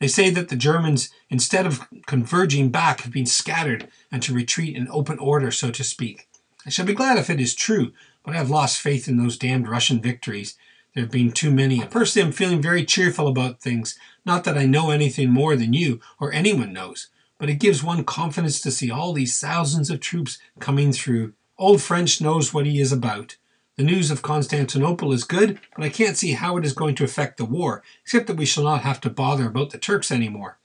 They 0.00 0.08
say 0.08 0.30
that 0.30 0.48
the 0.48 0.56
Germans, 0.56 1.10
instead 1.28 1.66
of 1.66 1.86
converging 2.06 2.70
back, 2.70 3.02
have 3.02 3.12
been 3.12 3.26
scattered 3.26 3.88
and 4.10 4.22
to 4.22 4.32
retreat 4.32 4.76
in 4.76 4.88
open 4.88 5.18
order, 5.18 5.50
so 5.50 5.70
to 5.70 5.84
speak. 5.84 6.28
I 6.64 6.70
shall 6.70 6.86
be 6.86 6.94
glad 6.94 7.18
if 7.18 7.28
it 7.28 7.40
is 7.40 7.54
true, 7.54 7.92
but 8.24 8.34
I 8.34 8.38
have 8.38 8.50
lost 8.50 8.80
faith 8.80 9.08
in 9.08 9.18
those 9.18 9.36
damned 9.36 9.68
Russian 9.68 10.00
victories. 10.00 10.56
There 10.94 11.02
have 11.02 11.10
been 11.10 11.32
too 11.32 11.50
many. 11.50 11.80
Personally, 11.84 12.26
I'm 12.26 12.32
feeling 12.32 12.62
very 12.62 12.84
cheerful 12.84 13.28
about 13.28 13.60
things. 13.60 13.98
Not 14.28 14.44
that 14.44 14.58
I 14.58 14.66
know 14.66 14.90
anything 14.90 15.30
more 15.30 15.56
than 15.56 15.72
you 15.72 16.00
or 16.20 16.34
anyone 16.34 16.70
knows, 16.70 17.08
but 17.38 17.48
it 17.48 17.54
gives 17.54 17.82
one 17.82 18.04
confidence 18.04 18.60
to 18.60 18.70
see 18.70 18.90
all 18.90 19.14
these 19.14 19.40
thousands 19.40 19.88
of 19.88 20.00
troops 20.00 20.36
coming 20.60 20.92
through. 20.92 21.32
Old 21.56 21.80
French 21.80 22.20
knows 22.20 22.52
what 22.52 22.66
he 22.66 22.78
is 22.78 22.92
about. 22.92 23.38
The 23.78 23.84
news 23.84 24.10
of 24.10 24.20
Constantinople 24.20 25.14
is 25.14 25.24
good, 25.24 25.58
but 25.74 25.82
I 25.82 25.88
can't 25.88 26.18
see 26.18 26.32
how 26.32 26.58
it 26.58 26.66
is 26.66 26.74
going 26.74 26.94
to 26.96 27.04
affect 27.04 27.38
the 27.38 27.46
war, 27.46 27.82
except 28.02 28.26
that 28.26 28.36
we 28.36 28.44
shall 28.44 28.64
not 28.64 28.82
have 28.82 29.00
to 29.00 29.08
bother 29.08 29.46
about 29.46 29.70
the 29.70 29.78
Turks 29.78 30.12
anymore. 30.12 30.58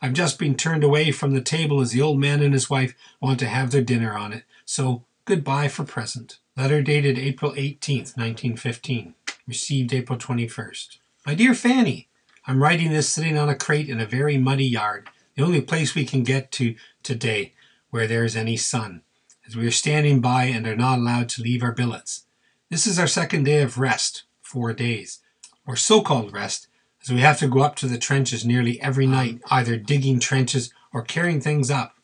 I've 0.00 0.14
just 0.14 0.38
been 0.38 0.56
turned 0.56 0.82
away 0.82 1.10
from 1.10 1.34
the 1.34 1.42
table 1.42 1.82
as 1.82 1.90
the 1.90 2.00
old 2.00 2.18
man 2.18 2.42
and 2.42 2.54
his 2.54 2.70
wife 2.70 2.94
want 3.20 3.38
to 3.40 3.48
have 3.48 3.70
their 3.70 3.82
dinner 3.82 4.16
on 4.16 4.32
it, 4.32 4.44
so 4.64 5.04
goodbye 5.26 5.68
for 5.68 5.84
present. 5.84 6.38
Letter 6.56 6.80
dated 6.80 7.18
April 7.18 7.52
18th, 7.52 8.16
1915. 8.16 9.14
Received 9.46 9.92
April 9.92 10.18
21st. 10.18 10.96
My 11.26 11.34
dear 11.34 11.52
Fanny, 11.52 12.08
I'm 12.46 12.62
writing 12.62 12.92
this 12.92 13.08
sitting 13.08 13.38
on 13.38 13.48
a 13.48 13.54
crate 13.54 13.88
in 13.88 14.00
a 14.00 14.06
very 14.06 14.36
muddy 14.36 14.66
yard, 14.66 15.08
the 15.34 15.42
only 15.42 15.62
place 15.62 15.94
we 15.94 16.04
can 16.04 16.24
get 16.24 16.52
to 16.52 16.74
today 17.02 17.54
where 17.88 18.06
there 18.06 18.22
is 18.22 18.36
any 18.36 18.58
sun, 18.58 19.00
as 19.46 19.56
we 19.56 19.66
are 19.66 19.70
standing 19.70 20.20
by 20.20 20.44
and 20.44 20.66
are 20.66 20.76
not 20.76 20.98
allowed 20.98 21.30
to 21.30 21.42
leave 21.42 21.62
our 21.62 21.72
billets. 21.72 22.26
This 22.68 22.86
is 22.86 22.98
our 22.98 23.06
second 23.06 23.44
day 23.44 23.62
of 23.62 23.78
rest, 23.78 24.24
four 24.42 24.74
days. 24.74 25.20
or 25.66 25.76
so 25.76 26.02
called 26.02 26.34
rest, 26.34 26.68
as 27.02 27.10
we 27.10 27.20
have 27.20 27.38
to 27.38 27.48
go 27.48 27.60
up 27.60 27.76
to 27.76 27.86
the 27.86 27.96
trenches 27.96 28.44
nearly 28.44 28.78
every 28.82 29.06
night, 29.06 29.40
either 29.50 29.78
digging 29.78 30.20
trenches 30.20 30.70
or 30.92 31.00
carrying 31.00 31.40
things 31.40 31.70
up. 31.70 31.96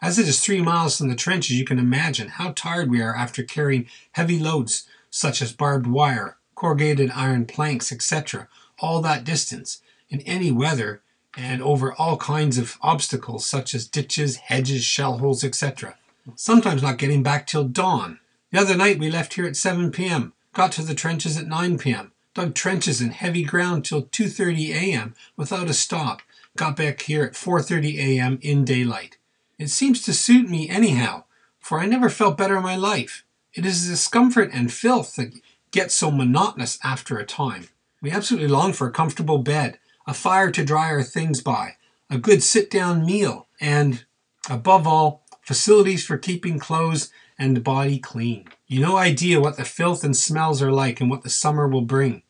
As 0.00 0.20
it 0.20 0.28
is 0.28 0.38
three 0.38 0.62
miles 0.62 0.98
from 0.98 1.08
the 1.08 1.16
trenches, 1.16 1.58
you 1.58 1.64
can 1.64 1.80
imagine 1.80 2.28
how 2.28 2.52
tired 2.52 2.88
we 2.88 3.02
are 3.02 3.16
after 3.16 3.42
carrying 3.42 3.88
heavy 4.12 4.38
loads 4.38 4.86
such 5.10 5.42
as 5.42 5.52
barbed 5.52 5.88
wire, 5.88 6.36
corrugated 6.54 7.10
iron 7.10 7.46
planks, 7.46 7.90
etc., 7.90 8.46
all 8.82 9.00
that 9.00 9.24
distance, 9.24 9.80
in 10.10 10.20
any 10.22 10.50
weather, 10.50 11.00
and 11.36 11.62
over 11.62 11.94
all 11.94 12.16
kinds 12.18 12.58
of 12.58 12.76
obstacles 12.82 13.46
such 13.46 13.74
as 13.74 13.88
ditches, 13.88 14.36
hedges, 14.36 14.84
shell 14.84 15.18
holes, 15.18 15.42
etc. 15.42 15.96
Sometimes 16.36 16.82
not 16.82 16.98
getting 16.98 17.22
back 17.22 17.46
till 17.46 17.64
dawn. 17.64 18.18
The 18.50 18.60
other 18.60 18.76
night 18.76 18.98
we 18.98 19.10
left 19.10 19.34
here 19.34 19.46
at 19.46 19.56
7 19.56 19.90
p.m., 19.90 20.34
got 20.52 20.72
to 20.72 20.82
the 20.82 20.94
trenches 20.94 21.38
at 21.38 21.46
9 21.46 21.78
p.m., 21.78 22.12
dug 22.34 22.54
trenches 22.54 23.00
in 23.00 23.10
heavy 23.10 23.44
ground 23.44 23.84
till 23.84 24.02
2:30 24.02 24.74
a.m. 24.74 25.14
without 25.36 25.70
a 25.70 25.74
stop, 25.74 26.22
got 26.56 26.76
back 26.76 27.02
here 27.02 27.24
at 27.24 27.32
4:30 27.32 27.98
a.m. 27.98 28.38
in 28.42 28.64
daylight. 28.64 29.16
It 29.58 29.68
seems 29.68 30.02
to 30.02 30.12
suit 30.12 30.48
me 30.50 30.68
anyhow, 30.68 31.24
for 31.58 31.80
I 31.80 31.86
never 31.86 32.10
felt 32.10 32.36
better 32.36 32.56
in 32.56 32.62
my 32.62 32.76
life. 32.76 33.24
It 33.54 33.64
is 33.64 33.88
discomfort 33.88 34.50
and 34.52 34.72
filth 34.72 35.16
that 35.16 35.32
get 35.70 35.92
so 35.92 36.10
monotonous 36.10 36.78
after 36.82 37.18
a 37.18 37.26
time. 37.26 37.68
We 38.02 38.10
absolutely 38.10 38.48
long 38.48 38.72
for 38.72 38.88
a 38.88 38.92
comfortable 38.92 39.38
bed, 39.38 39.78
a 40.08 40.12
fire 40.12 40.50
to 40.50 40.64
dry 40.64 40.88
our 40.88 41.04
things 41.04 41.40
by, 41.40 41.76
a 42.10 42.18
good 42.18 42.42
sit 42.42 42.68
down 42.68 43.06
meal, 43.06 43.46
and, 43.60 44.04
above 44.50 44.88
all, 44.88 45.22
facilities 45.40 46.04
for 46.04 46.18
keeping 46.18 46.58
clothes 46.58 47.12
and 47.38 47.62
body 47.62 48.00
clean. 48.00 48.48
You 48.66 48.80
no 48.80 48.96
idea 48.96 49.40
what 49.40 49.56
the 49.56 49.64
filth 49.64 50.02
and 50.02 50.16
smells 50.16 50.60
are 50.60 50.72
like 50.72 51.00
and 51.00 51.08
what 51.08 51.22
the 51.22 51.30
summer 51.30 51.68
will 51.68 51.82
bring, 51.82 52.22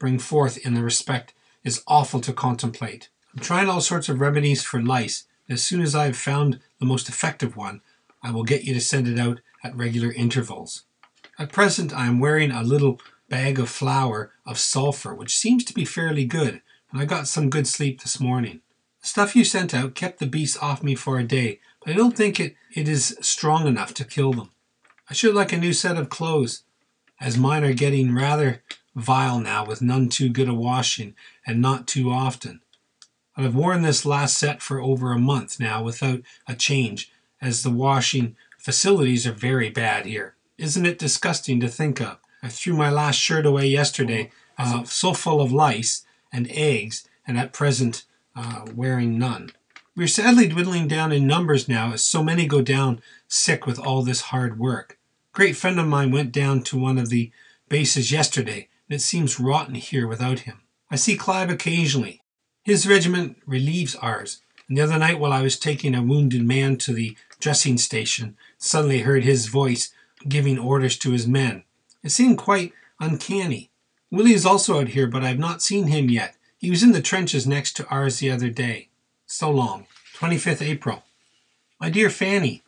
bring 0.00 0.18
forth 0.18 0.58
in 0.58 0.74
the 0.74 0.82
respect 0.82 1.32
is 1.62 1.84
awful 1.86 2.20
to 2.22 2.32
contemplate. 2.32 3.08
I'm 3.32 3.40
trying 3.40 3.68
all 3.68 3.80
sorts 3.80 4.08
of 4.08 4.20
remedies 4.20 4.64
for 4.64 4.82
lice. 4.82 5.24
As 5.48 5.62
soon 5.62 5.80
as 5.80 5.94
I 5.94 6.06
have 6.06 6.16
found 6.16 6.58
the 6.80 6.86
most 6.86 7.08
effective 7.08 7.56
one, 7.56 7.82
I 8.22 8.32
will 8.32 8.44
get 8.44 8.64
you 8.64 8.74
to 8.74 8.80
send 8.80 9.06
it 9.06 9.18
out 9.18 9.40
at 9.62 9.76
regular 9.76 10.12
intervals. 10.12 10.82
At 11.38 11.52
present, 11.52 11.92
I 11.92 12.06
am 12.06 12.18
wearing 12.18 12.50
a 12.50 12.62
little 12.62 13.00
bag 13.30 13.58
of 13.58 13.70
flour 13.70 14.32
of 14.44 14.58
sulfur, 14.58 15.14
which 15.14 15.38
seems 15.38 15.64
to 15.64 15.72
be 15.72 15.86
fairly 15.86 16.26
good, 16.26 16.60
and 16.92 17.00
I 17.00 17.06
got 17.06 17.26
some 17.26 17.48
good 17.48 17.66
sleep 17.66 18.02
this 18.02 18.20
morning. 18.20 18.60
The 19.00 19.08
stuff 19.08 19.34
you 19.34 19.44
sent 19.44 19.72
out 19.72 19.94
kept 19.94 20.18
the 20.18 20.26
beasts 20.26 20.58
off 20.58 20.82
me 20.82 20.94
for 20.94 21.18
a 21.18 21.24
day, 21.24 21.60
but 21.82 21.94
I 21.94 21.96
don't 21.96 22.16
think 22.16 22.38
it, 22.38 22.56
it 22.74 22.86
is 22.86 23.16
strong 23.22 23.66
enough 23.66 23.94
to 23.94 24.04
kill 24.04 24.34
them. 24.34 24.50
I 25.08 25.14
should 25.14 25.34
like 25.34 25.52
a 25.52 25.56
new 25.56 25.72
set 25.72 25.96
of 25.96 26.10
clothes, 26.10 26.64
as 27.18 27.38
mine 27.38 27.64
are 27.64 27.72
getting 27.72 28.14
rather 28.14 28.62
vile 28.94 29.40
now 29.40 29.64
with 29.64 29.80
none 29.80 30.08
too 30.08 30.28
good 30.28 30.48
a 30.48 30.54
washing 30.54 31.14
and 31.46 31.62
not 31.62 31.86
too 31.86 32.10
often. 32.10 32.60
I've 33.36 33.54
worn 33.54 33.82
this 33.82 34.04
last 34.04 34.36
set 34.36 34.60
for 34.60 34.80
over 34.80 35.12
a 35.12 35.18
month 35.18 35.58
now 35.58 35.82
without 35.82 36.20
a 36.46 36.54
change, 36.54 37.10
as 37.40 37.62
the 37.62 37.70
washing 37.70 38.36
facilities 38.58 39.26
are 39.26 39.32
very 39.32 39.70
bad 39.70 40.04
here. 40.04 40.34
Isn't 40.58 40.84
it 40.84 40.98
disgusting 40.98 41.60
to 41.60 41.68
think 41.68 42.00
of? 42.00 42.18
I 42.42 42.48
threw 42.48 42.74
my 42.74 42.90
last 42.90 43.16
shirt 43.16 43.46
away 43.46 43.66
yesterday, 43.66 44.30
uh, 44.58 44.84
so 44.84 45.12
full 45.12 45.40
of 45.40 45.52
lice 45.52 46.04
and 46.32 46.50
eggs, 46.50 47.06
and 47.26 47.38
at 47.38 47.52
present 47.52 48.04
uh, 48.34 48.66
wearing 48.74 49.18
none. 49.18 49.52
We 49.96 50.04
are 50.04 50.08
sadly 50.08 50.48
dwindling 50.48 50.88
down 50.88 51.12
in 51.12 51.26
numbers 51.26 51.68
now, 51.68 51.92
as 51.92 52.04
so 52.04 52.22
many 52.22 52.46
go 52.46 52.62
down 52.62 53.02
sick 53.28 53.66
with 53.66 53.78
all 53.78 54.02
this 54.02 54.22
hard 54.22 54.58
work. 54.58 54.98
A 55.32 55.36
great 55.36 55.56
friend 55.56 55.78
of 55.78 55.86
mine 55.86 56.10
went 56.10 56.32
down 56.32 56.62
to 56.64 56.78
one 56.78 56.96
of 56.98 57.10
the 57.10 57.30
bases 57.68 58.10
yesterday, 58.10 58.68
and 58.88 58.96
it 58.96 59.02
seems 59.02 59.40
rotten 59.40 59.74
here 59.74 60.06
without 60.06 60.40
him. 60.40 60.60
I 60.90 60.96
see 60.96 61.16
Clive 61.16 61.50
occasionally. 61.50 62.22
His 62.62 62.88
regiment 62.88 63.38
relieves 63.46 63.94
ours, 63.96 64.42
and 64.68 64.78
the 64.78 64.82
other 64.82 64.98
night 64.98 65.18
while 65.18 65.32
I 65.32 65.42
was 65.42 65.58
taking 65.58 65.94
a 65.94 66.02
wounded 66.02 66.42
man 66.42 66.76
to 66.78 66.92
the 66.92 67.16
dressing 67.38 67.78
station, 67.78 68.36
suddenly 68.58 69.00
heard 69.00 69.24
his 69.24 69.46
voice 69.46 69.92
giving 70.28 70.58
orders 70.58 70.96
to 70.98 71.10
his 71.10 71.26
men. 71.26 71.64
It 72.02 72.10
seemed 72.10 72.38
quite 72.38 72.72
uncanny. 72.98 73.70
Willie 74.10 74.32
is 74.32 74.46
also 74.46 74.80
out 74.80 74.88
here, 74.88 75.06
but 75.06 75.22
I 75.22 75.28
have 75.28 75.38
not 75.38 75.62
seen 75.62 75.86
him 75.86 76.10
yet. 76.10 76.36
He 76.58 76.70
was 76.70 76.82
in 76.82 76.92
the 76.92 77.02
trenches 77.02 77.46
next 77.46 77.74
to 77.76 77.88
ours 77.88 78.18
the 78.18 78.30
other 78.30 78.50
day. 78.50 78.88
So 79.26 79.50
long. 79.50 79.86
25th 80.18 80.62
April. 80.62 81.04
My 81.80 81.88
dear 81.88 82.10
Fanny, 82.10 82.62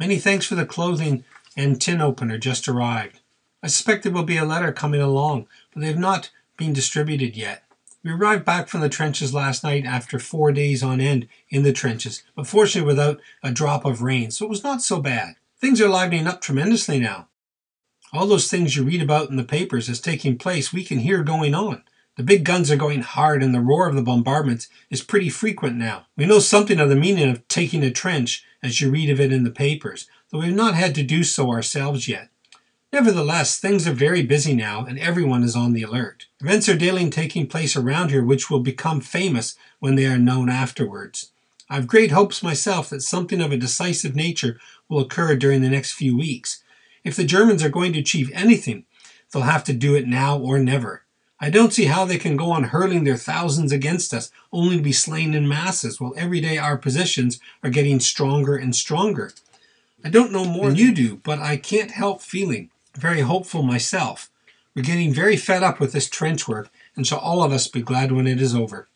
many 0.00 0.18
thanks 0.18 0.46
for 0.46 0.56
the 0.56 0.66
clothing 0.66 1.24
and 1.56 1.80
tin 1.80 2.00
opener 2.00 2.38
just 2.38 2.66
arrived. 2.66 3.20
I 3.62 3.68
suspect 3.68 4.02
there 4.02 4.12
will 4.12 4.24
be 4.24 4.36
a 4.36 4.44
letter 4.44 4.72
coming 4.72 5.00
along, 5.00 5.46
but 5.72 5.80
they 5.80 5.86
have 5.86 5.98
not 5.98 6.30
been 6.56 6.72
distributed 6.72 7.36
yet. 7.36 7.62
We 8.02 8.10
arrived 8.10 8.44
back 8.44 8.68
from 8.68 8.80
the 8.80 8.88
trenches 8.88 9.32
last 9.32 9.62
night 9.62 9.84
after 9.84 10.18
four 10.18 10.50
days 10.50 10.82
on 10.82 11.00
end 11.00 11.28
in 11.50 11.62
the 11.62 11.72
trenches, 11.72 12.22
but 12.34 12.46
fortunately 12.46 12.86
without 12.86 13.20
a 13.42 13.52
drop 13.52 13.84
of 13.84 14.02
rain, 14.02 14.30
so 14.30 14.44
it 14.46 14.50
was 14.50 14.64
not 14.64 14.82
so 14.82 15.00
bad. 15.00 15.36
Things 15.60 15.80
are 15.80 15.88
livening 15.88 16.26
up 16.26 16.40
tremendously 16.40 16.98
now. 16.98 17.27
All 18.12 18.26
those 18.26 18.50
things 18.50 18.74
you 18.74 18.84
read 18.84 19.02
about 19.02 19.28
in 19.28 19.36
the 19.36 19.44
papers 19.44 19.88
as 19.88 20.00
taking 20.00 20.38
place, 20.38 20.72
we 20.72 20.82
can 20.82 21.00
hear 21.00 21.22
going 21.22 21.54
on. 21.54 21.82
The 22.16 22.22
big 22.22 22.42
guns 22.42 22.70
are 22.70 22.76
going 22.76 23.02
hard, 23.02 23.42
and 23.42 23.54
the 23.54 23.60
roar 23.60 23.86
of 23.86 23.94
the 23.94 24.02
bombardments 24.02 24.68
is 24.90 25.02
pretty 25.02 25.28
frequent 25.28 25.76
now. 25.76 26.06
We 26.16 26.24
know 26.24 26.38
something 26.38 26.80
of 26.80 26.88
the 26.88 26.96
meaning 26.96 27.28
of 27.28 27.46
taking 27.48 27.84
a 27.84 27.90
trench, 27.90 28.44
as 28.62 28.80
you 28.80 28.90
read 28.90 29.10
of 29.10 29.20
it 29.20 29.32
in 29.32 29.44
the 29.44 29.50
papers, 29.50 30.08
though 30.30 30.38
we 30.38 30.46
have 30.46 30.54
not 30.54 30.74
had 30.74 30.94
to 30.96 31.02
do 31.02 31.22
so 31.22 31.50
ourselves 31.50 32.08
yet. 32.08 32.30
Nevertheless, 32.92 33.60
things 33.60 33.86
are 33.86 33.92
very 33.92 34.22
busy 34.22 34.54
now, 34.54 34.86
and 34.86 34.98
everyone 34.98 35.42
is 35.42 35.54
on 35.54 35.74
the 35.74 35.82
alert. 35.82 36.26
Events 36.40 36.68
are 36.68 36.76
daily 36.76 37.08
taking 37.10 37.46
place 37.46 37.76
around 37.76 38.10
here 38.10 38.24
which 38.24 38.48
will 38.48 38.60
become 38.60 39.02
famous 39.02 39.54
when 39.78 39.94
they 39.94 40.06
are 40.06 40.18
known 40.18 40.48
afterwards. 40.48 41.30
I 41.68 41.74
have 41.74 41.86
great 41.86 42.10
hopes 42.10 42.42
myself 42.42 42.88
that 42.88 43.02
something 43.02 43.42
of 43.42 43.52
a 43.52 43.58
decisive 43.58 44.16
nature 44.16 44.58
will 44.88 45.00
occur 45.00 45.36
during 45.36 45.60
the 45.60 45.68
next 45.68 45.92
few 45.92 46.16
weeks. 46.16 46.62
If 47.04 47.16
the 47.16 47.24
Germans 47.24 47.62
are 47.62 47.68
going 47.68 47.92
to 47.92 48.00
achieve 48.00 48.30
anything, 48.34 48.84
they'll 49.32 49.42
have 49.42 49.64
to 49.64 49.72
do 49.72 49.94
it 49.94 50.06
now 50.06 50.38
or 50.38 50.58
never. 50.58 51.04
I 51.40 51.50
don't 51.50 51.72
see 51.72 51.84
how 51.84 52.04
they 52.04 52.18
can 52.18 52.36
go 52.36 52.50
on 52.50 52.64
hurling 52.64 53.04
their 53.04 53.16
thousands 53.16 53.70
against 53.70 54.12
us, 54.12 54.32
only 54.52 54.76
to 54.76 54.82
be 54.82 54.92
slain 54.92 55.34
in 55.34 55.46
masses, 55.46 56.00
while 56.00 56.14
every 56.16 56.40
day 56.40 56.58
our 56.58 56.76
positions 56.76 57.38
are 57.62 57.70
getting 57.70 58.00
stronger 58.00 58.56
and 58.56 58.74
stronger. 58.74 59.32
I 60.04 60.10
don't 60.10 60.32
know 60.32 60.44
more 60.44 60.68
than 60.68 60.76
you 60.76 60.92
do, 60.92 61.16
but 61.16 61.38
I 61.38 61.56
can't 61.56 61.92
help 61.92 62.22
feeling 62.22 62.70
very 62.96 63.20
hopeful 63.20 63.62
myself. 63.62 64.30
We're 64.74 64.82
getting 64.82 65.12
very 65.12 65.36
fed 65.36 65.62
up 65.62 65.78
with 65.78 65.92
this 65.92 66.08
trench 66.08 66.48
work, 66.48 66.70
and 66.96 67.06
shall 67.06 67.18
all 67.18 67.42
of 67.42 67.52
us 67.52 67.68
be 67.68 67.82
glad 67.82 68.10
when 68.10 68.26
it 68.26 68.40
is 68.40 68.54
over. 68.54 68.88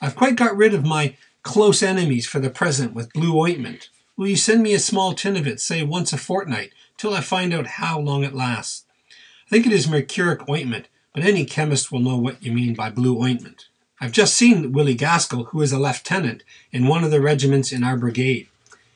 I've 0.00 0.16
quite 0.16 0.36
got 0.36 0.56
rid 0.56 0.74
of 0.74 0.84
my 0.84 1.16
close 1.42 1.82
enemies 1.82 2.26
for 2.26 2.40
the 2.40 2.50
present 2.50 2.94
with 2.94 3.12
blue 3.12 3.38
ointment. 3.38 3.88
Will 4.16 4.28
you 4.28 4.36
send 4.36 4.62
me 4.62 4.74
a 4.74 4.78
small 4.78 5.12
tin 5.12 5.36
of 5.36 5.46
it, 5.46 5.60
say 5.60 5.82
once 5.82 6.12
a 6.12 6.18
fortnight, 6.18 6.72
till 7.02 7.14
I 7.14 7.20
find 7.20 7.52
out 7.52 7.66
how 7.66 7.98
long 7.98 8.22
it 8.22 8.32
lasts? 8.32 8.84
I 9.10 9.50
think 9.50 9.66
it 9.66 9.72
is 9.72 9.88
mercuric 9.88 10.48
ointment, 10.48 10.86
but 11.12 11.24
any 11.24 11.44
chemist 11.44 11.90
will 11.90 11.98
know 11.98 12.16
what 12.16 12.40
you 12.40 12.52
mean 12.52 12.74
by 12.74 12.90
blue 12.90 13.20
ointment. 13.20 13.66
I've 14.00 14.12
just 14.12 14.34
seen 14.34 14.70
Willie 14.70 14.94
Gaskell, 14.94 15.46
who 15.46 15.62
is 15.62 15.72
a 15.72 15.80
lieutenant 15.80 16.44
in 16.70 16.86
one 16.86 17.02
of 17.02 17.10
the 17.10 17.20
regiments 17.20 17.72
in 17.72 17.82
our 17.82 17.96
brigade. 17.96 18.46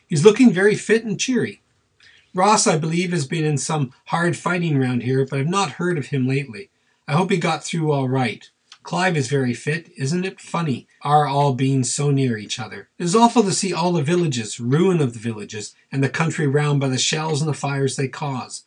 He's 0.07 0.25
looking 0.25 0.53
very 0.53 0.77
fit 0.77 1.05
and 1.05 1.19
cheery. 1.19 1.62
Ross, 2.33 2.69
I 2.69 2.79
believe, 2.79 3.11
has 3.11 3.27
been 3.27 3.45
in 3.45 3.59
some 3.59 3.92
hard 4.05 4.37
fighting 4.37 4.79
round 4.79 5.03
here, 5.03 5.27
but 5.29 5.40
I've 5.40 5.49
not 5.49 5.73
heard 5.73 5.99
of 5.99 6.07
him 6.07 6.29
lately. 6.29 6.71
I 7.09 7.14
hope 7.14 7.33
he 7.33 7.38
got 7.38 7.64
through 7.64 7.90
all 7.90 8.09
right. 8.09 8.49
Clive 8.87 9.16
is 9.16 9.27
very 9.27 9.53
fit. 9.53 9.90
Isn't 9.96 10.25
it 10.25 10.40
funny, 10.40 10.87
our 11.03 11.27
all 11.27 11.55
being 11.55 11.83
so 11.83 12.12
near 12.12 12.38
each 12.38 12.61
other? 12.61 12.88
It 13.01 13.03
is 13.03 13.16
awful 13.16 13.42
to 13.42 13.51
see 13.51 13.72
all 13.72 13.90
the 13.90 14.01
villages, 14.01 14.61
ruin 14.61 15.01
of 15.01 15.12
the 15.12 15.18
villages, 15.18 15.75
and 15.90 16.05
the 16.05 16.09
country 16.09 16.46
round 16.46 16.79
by 16.79 16.87
the 16.87 16.96
shells 16.96 17.42
and 17.42 17.49
the 17.49 17.53
fires 17.53 17.96
they 17.96 18.07
cause. 18.07 18.62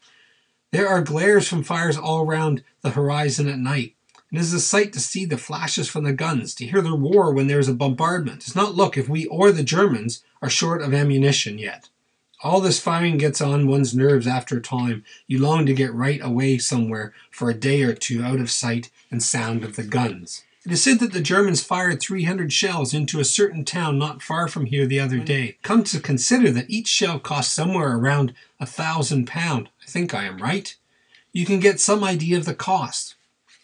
There 0.74 0.90
are 0.90 1.02
glares 1.02 1.48
from 1.48 1.64
fires 1.64 1.98
all 1.98 2.26
round 2.26 2.66
the 2.82 2.90
horizon 2.90 3.48
at 3.48 3.60
night. 3.60 3.96
It 4.30 4.40
is 4.40 4.52
a 4.52 4.60
sight 4.60 4.92
to 4.92 5.00
see 5.00 5.24
the 5.24 5.38
flashes 5.38 5.88
from 5.88 6.04
the 6.04 6.12
guns, 6.12 6.54
to 6.56 6.68
hear 6.68 6.82
the 6.82 6.98
roar 6.98 7.34
when 7.34 7.48
there 7.48 7.60
is 7.60 7.70
a 7.70 7.74
bombardment. 7.74 8.42
It 8.42 8.46
does 8.48 8.56
not 8.58 8.76
look 8.76 8.98
if 8.98 9.08
we 9.08 9.26
or 9.28 9.54
the 9.54 9.64
Germans 9.64 10.22
are 10.42 10.50
short 10.50 10.82
of 10.82 10.94
ammunition 10.94 11.58
yet. 11.58 11.88
All 12.42 12.62
this 12.62 12.80
firing 12.80 13.18
gets 13.18 13.42
on 13.42 13.68
one's 13.68 13.94
nerves 13.94 14.26
after 14.26 14.58
a 14.58 14.62
time. 14.62 15.04
You 15.28 15.40
long 15.40 15.66
to 15.66 15.74
get 15.74 15.94
right 15.94 16.22
away 16.24 16.58
somewhere 16.58 17.14
for 17.30 17.50
a 17.50 17.54
day 17.54 17.84
or 17.84 17.94
two 17.94 18.24
out 18.24 18.40
of 18.40 18.50
sight 18.50 18.90
and 19.12 19.22
sound 19.22 19.66
of 19.66 19.76
the 19.76 19.84
guns. 19.84 20.44
It 20.66 20.72
is 20.72 20.82
said 20.82 21.00
that 21.00 21.12
the 21.12 21.22
Germans 21.22 21.64
fired 21.64 22.02
300 22.02 22.54
shells 22.54 22.94
into 22.94 23.20
a 23.20 23.26
certain 23.26 23.66
town 23.66 23.98
not 23.98 24.22
far 24.22 24.48
from 24.48 24.68
here 24.68 24.86
the 24.86 25.02
other 25.02 25.20
day. 25.20 25.58
Come 25.64 25.84
to 25.86 26.00
consider 26.00 26.50
that 26.52 26.70
each 26.70 26.88
shell 26.88 27.20
cost 27.20 27.54
somewhere 27.54 27.98
around 27.98 28.34
a 28.58 28.66
thousand 28.66 29.28
pound. 29.28 29.68
I 29.84 29.90
think 29.90 30.14
I 30.14 30.24
am 30.24 30.38
right. 30.38 30.74
You 31.34 31.46
can 31.46 31.60
get 31.60 31.82
some 31.82 32.06
idea 32.06 32.38
of 32.38 32.46
the 32.46 32.56
cost. 32.56 33.16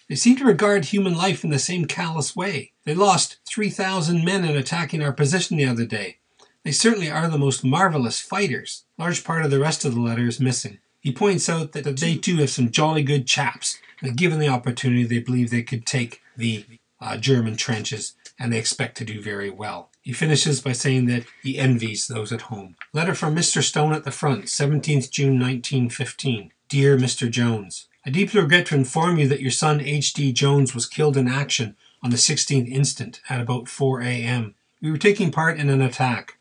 They 0.09 0.15
seem 0.15 0.35
to 0.37 0.45
regard 0.45 0.85
human 0.85 1.15
life 1.15 1.45
in 1.45 1.49
the 1.49 1.59
same 1.59 1.85
callous 1.85 2.35
way. 2.35 2.73
They 2.83 2.93
lost 2.93 3.37
3,000 3.45 4.25
men 4.25 4.43
in 4.43 4.57
attacking 4.57 5.01
our 5.01 5.13
position 5.13 5.55
the 5.57 5.65
other 5.65 5.85
day. 5.85 6.17
They 6.65 6.71
certainly 6.71 7.11
are 7.11 7.29
the 7.29 7.37
most 7.37 7.63
marvelous 7.63 8.19
fighters. 8.19 8.85
Large 8.97 9.23
part 9.23 9.45
of 9.45 9.51
the 9.51 9.59
rest 9.59 9.85
of 9.85 9.93
the 9.93 10.01
letter 10.01 10.27
is 10.27 10.39
missing. 10.39 10.79
He 10.99 11.11
points 11.11 11.47
out 11.47 11.73
that 11.73 11.83
they 11.83 12.15
too 12.15 12.37
have 12.37 12.49
some 12.49 12.71
jolly 12.71 13.03
good 13.03 13.27
chaps, 13.27 13.77
and 14.01 14.17
given 14.17 14.39
the 14.39 14.47
opportunity, 14.47 15.03
they 15.03 15.19
believe 15.19 15.51
they 15.51 15.61
could 15.61 15.85
take 15.85 16.23
the 16.35 16.65
uh, 16.99 17.17
German 17.17 17.55
trenches, 17.55 18.15
and 18.39 18.51
they 18.51 18.57
expect 18.57 18.97
to 18.97 19.05
do 19.05 19.21
very 19.21 19.51
well. 19.51 19.91
He 20.01 20.11
finishes 20.11 20.59
by 20.59 20.71
saying 20.71 21.05
that 21.05 21.25
he 21.43 21.59
envies 21.59 22.07
those 22.07 22.31
at 22.31 22.49
home. 22.49 22.75
Letter 22.93 23.13
from 23.13 23.35
Mr. 23.35 23.61
Stone 23.61 23.93
at 23.93 24.03
the 24.03 24.09
front, 24.09 24.45
17th 24.45 25.11
June 25.11 25.39
1915. 25.39 26.51
Dear 26.67 26.97
Mr. 26.97 27.29
Jones, 27.29 27.87
I 28.07 28.09
deeply 28.09 28.41
regret 28.41 28.65
to 28.67 28.75
inform 28.75 29.19
you 29.19 29.27
that 29.27 29.41
your 29.41 29.51
son 29.51 29.81
H.D. 29.81 30.33
Jones 30.33 30.73
was 30.73 30.87
killed 30.87 31.15
in 31.15 31.27
action 31.27 31.75
on 32.01 32.09
the 32.09 32.17
16th 32.17 32.67
instant 32.67 33.21
at 33.29 33.39
about 33.39 33.67
4 33.67 34.01
a.m. 34.01 34.55
We 34.81 34.89
were 34.89 34.97
taking 34.97 35.31
part 35.31 35.59
in 35.59 35.69
an 35.69 35.83
attack. 35.83 36.39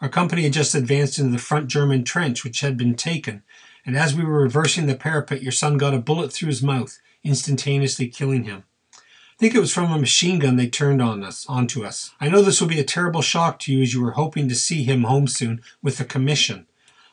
Our 0.00 0.08
company 0.08 0.44
had 0.44 0.54
just 0.54 0.74
advanced 0.74 1.18
into 1.18 1.32
the 1.32 1.38
front 1.38 1.68
German 1.68 2.04
trench, 2.04 2.42
which 2.42 2.60
had 2.60 2.78
been 2.78 2.94
taken, 2.94 3.42
and 3.84 3.96
as 3.96 4.14
we 4.14 4.24
were 4.24 4.42
reversing 4.42 4.86
the 4.86 4.94
parapet, 4.94 5.42
your 5.42 5.52
son 5.52 5.76
got 5.76 5.92
a 5.92 5.98
bullet 5.98 6.32
through 6.32 6.48
his 6.48 6.62
mouth, 6.62 6.98
instantaneously 7.22 8.08
killing 8.08 8.44
him. 8.44 8.64
I 8.94 9.36
think 9.38 9.54
it 9.54 9.60
was 9.60 9.72
from 9.72 9.92
a 9.92 9.98
machine 9.98 10.38
gun 10.38 10.56
they 10.56 10.68
turned 10.68 11.02
on 11.02 11.22
us, 11.22 11.44
onto 11.48 11.84
us. 11.84 12.12
I 12.18 12.28
know 12.28 12.40
this 12.40 12.60
will 12.60 12.68
be 12.68 12.80
a 12.80 12.84
terrible 12.84 13.20
shock 13.20 13.58
to 13.60 13.72
you 13.72 13.82
as 13.82 13.92
you 13.92 14.02
were 14.02 14.12
hoping 14.12 14.48
to 14.48 14.54
see 14.54 14.84
him 14.84 15.04
home 15.04 15.26
soon 15.26 15.60
with 15.82 16.00
a 16.00 16.04
commission. 16.04 16.66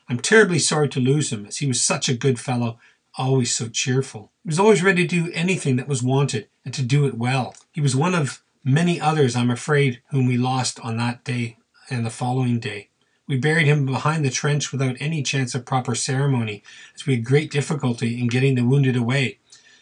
I'm 0.08 0.19
terribly 0.19 0.60
sorry 0.60 0.88
to 0.89 1.02
lose 1.02 1.32
him, 1.32 1.45
as 1.45 1.58
he 1.58 1.67
was 1.67 1.82
such 1.82 2.08
a 2.08 2.15
good 2.15 2.39
fellow, 2.39 2.80
always 3.17 3.54
so 3.54 3.67
cheerful. 3.67 4.32
He 4.43 4.47
was 4.47 4.60
always 4.60 4.82
ready 4.82 5.06
to 5.06 5.23
do 5.23 5.32
anything 5.34 5.76
that 5.76 5.89
was 5.89 6.02
wanted, 6.02 6.47
and 6.63 6.73
to 6.73 6.84
do 6.84 7.06
it 7.06 7.17
well. 7.17 7.54
He 7.73 7.82
was 7.82 7.97
one 7.97 8.15
of 8.15 8.41
many 8.63 9.00
others, 9.00 9.36
I'm 9.36 9.52
afraid, 9.52 10.02
whom 10.12 10.26
we 10.26 10.38
lost 10.38 10.80
on 10.80 10.95
that 10.97 11.26
day 11.26 11.56
and 11.89 12.06
the 12.06 12.10
following 12.10 12.60
day. 12.60 12.89
We 13.28 13.38
buried 13.38 13.67
him 13.67 13.86
behind 13.86 14.23
the 14.23 14.30
trench 14.30 14.71
without 14.71 14.95
any 15.00 15.21
chance 15.21 15.54
of 15.54 15.65
proper 15.65 15.95
ceremony, 15.95 16.63
as 16.95 17.06
we 17.06 17.15
had 17.15 17.26
great 17.26 17.52
difficulty 17.52 18.19
in 18.19 18.28
getting 18.28 18.56
the 18.56 18.65
wounded 18.65 18.95
away. 18.95 19.39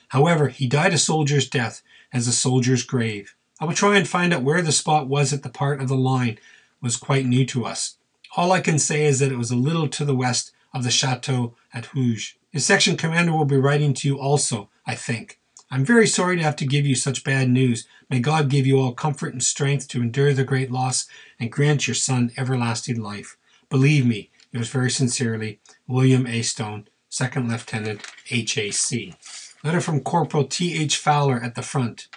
However, 0.09 0.49
he 0.49 0.67
died 0.67 0.93
a 0.93 0.97
soldier's 0.97 1.49
death, 1.49 1.81
as 2.11 2.27
a 2.27 2.31
soldier's 2.31 2.83
grave. 2.83 3.35
I 3.59 3.65
will 3.65 3.73
try 3.73 3.97
and 3.97 4.07
find 4.07 4.33
out 4.33 4.43
where 4.43 4.61
the 4.61 4.71
spot 4.71 5.07
was 5.07 5.33
at 5.33 5.43
the 5.43 5.49
part 5.49 5.81
of 5.81 5.89
the 5.89 5.97
line 5.97 6.39
was 6.81 6.97
quite 6.97 7.25
new 7.25 7.45
to 7.47 7.65
us. 7.65 7.97
All 8.35 8.51
I 8.51 8.61
can 8.61 8.79
say 8.79 9.05
is 9.05 9.19
that 9.19 9.31
it 9.31 9.37
was 9.37 9.51
a 9.51 9.55
little 9.55 9.87
to 9.89 10.05
the 10.05 10.15
west 10.15 10.51
of 10.73 10.83
the 10.83 10.91
chateau 10.91 11.55
at 11.73 11.87
Hooge. 11.87 12.37
His 12.51 12.65
section 12.65 12.97
commander 12.97 13.33
will 13.33 13.45
be 13.45 13.57
writing 13.57 13.93
to 13.95 14.07
you 14.07 14.19
also, 14.19 14.69
I 14.85 14.95
think. 14.95 15.39
I'm 15.75 15.83
very 15.83 16.07
sorry 16.07 16.37
to 16.37 16.41
have 16.41 16.55
to 16.55 16.65
give 16.65 16.85
you 16.85 16.95
such 16.95 17.25
bad 17.25 17.49
news. 17.49 17.85
May 18.09 18.21
God 18.21 18.49
give 18.49 18.65
you 18.65 18.79
all 18.79 18.93
comfort 18.93 19.33
and 19.33 19.43
strength 19.43 19.89
to 19.89 20.01
endure 20.01 20.33
the 20.33 20.45
great 20.45 20.71
loss 20.71 21.05
and 21.37 21.51
grant 21.51 21.85
your 21.85 21.95
son 21.95 22.31
everlasting 22.37 23.01
life. 23.01 23.35
Believe 23.69 24.05
me, 24.05 24.29
yours 24.53 24.69
very 24.69 24.89
sincerely, 24.89 25.59
William 25.85 26.25
A. 26.27 26.43
Stone, 26.43 26.87
Second 27.09 27.49
Lieutenant, 27.49 28.09
HAC. 28.29 29.17
Letter 29.65 29.81
from 29.81 29.99
Corporal 29.99 30.45
T. 30.45 30.81
H. 30.81 30.95
Fowler 30.95 31.41
at 31.43 31.55
the 31.55 31.61
front, 31.61 32.07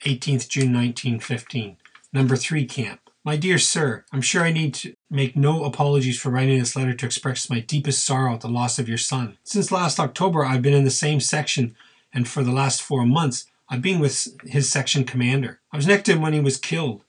18th 0.00 0.50
June 0.50 0.74
1915. 0.74 1.78
Number 2.12 2.36
3 2.36 2.66
Camp. 2.66 3.00
My 3.24 3.36
dear 3.38 3.58
sir, 3.58 4.04
I'm 4.12 4.20
sure 4.20 4.42
I 4.42 4.52
need 4.52 4.74
to 4.74 4.94
make 5.10 5.34
no 5.34 5.64
apologies 5.64 6.20
for 6.20 6.28
writing 6.28 6.58
this 6.58 6.76
letter 6.76 6.92
to 6.92 7.06
express 7.06 7.48
my 7.48 7.60
deepest 7.60 8.04
sorrow 8.04 8.34
at 8.34 8.42
the 8.42 8.48
loss 8.48 8.78
of 8.78 8.90
your 8.90 8.98
son. 8.98 9.38
Since 9.42 9.72
last 9.72 9.98
October, 9.98 10.44
I've 10.44 10.60
been 10.60 10.74
in 10.74 10.84
the 10.84 10.90
same 10.90 11.20
section 11.20 11.74
and 12.12 12.28
for 12.28 12.42
the 12.42 12.52
last 12.52 12.82
four 12.82 13.04
months 13.04 13.46
I've 13.68 13.82
been 13.82 13.98
with 13.98 14.28
his 14.44 14.70
section 14.70 15.04
commander. 15.04 15.60
I 15.72 15.76
was 15.76 15.86
next 15.86 16.04
to 16.04 16.12
him 16.12 16.22
when 16.22 16.32
he 16.32 16.40
was 16.40 16.56
killed. 16.56 17.02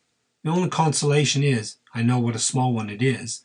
The 0.43 0.49
only 0.49 0.69
consolation 0.69 1.43
is, 1.43 1.77
I 1.93 2.01
know 2.01 2.19
what 2.19 2.35
a 2.35 2.39
small 2.39 2.73
one 2.73 2.89
it 2.89 3.01
is, 3.01 3.43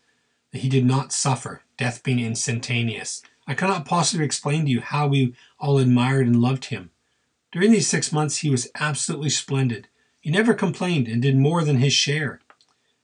that 0.53 0.63
he 0.63 0.69
did 0.69 0.87
not 0.87 1.13
suffer, 1.13 1.63
death 1.77 2.03
being 2.03 2.21
instantaneous. 2.21 3.23
I 3.47 3.55
cannot 3.55 3.85
possibly 3.85 4.25
explain 4.25 4.65
to 4.65 4.71
you 4.71 4.81
how 4.81 5.09
we 5.09 5.35
all 5.59 5.79
admired 5.79 6.27
and 6.27 6.41
loved 6.41 6.67
him. 6.67 6.91
During 7.51 7.71
these 7.71 7.89
six 7.89 8.13
months 8.13 8.39
he 8.39 8.51
was 8.51 8.71
absolutely 8.77 9.31
splendid. 9.31 9.89
He 10.21 10.31
never 10.31 10.55
complained 10.55 11.09
and 11.09 11.21
did 11.21 11.37
more 11.37 11.65
than 11.65 11.79
his 11.79 11.93
share. 11.93 12.41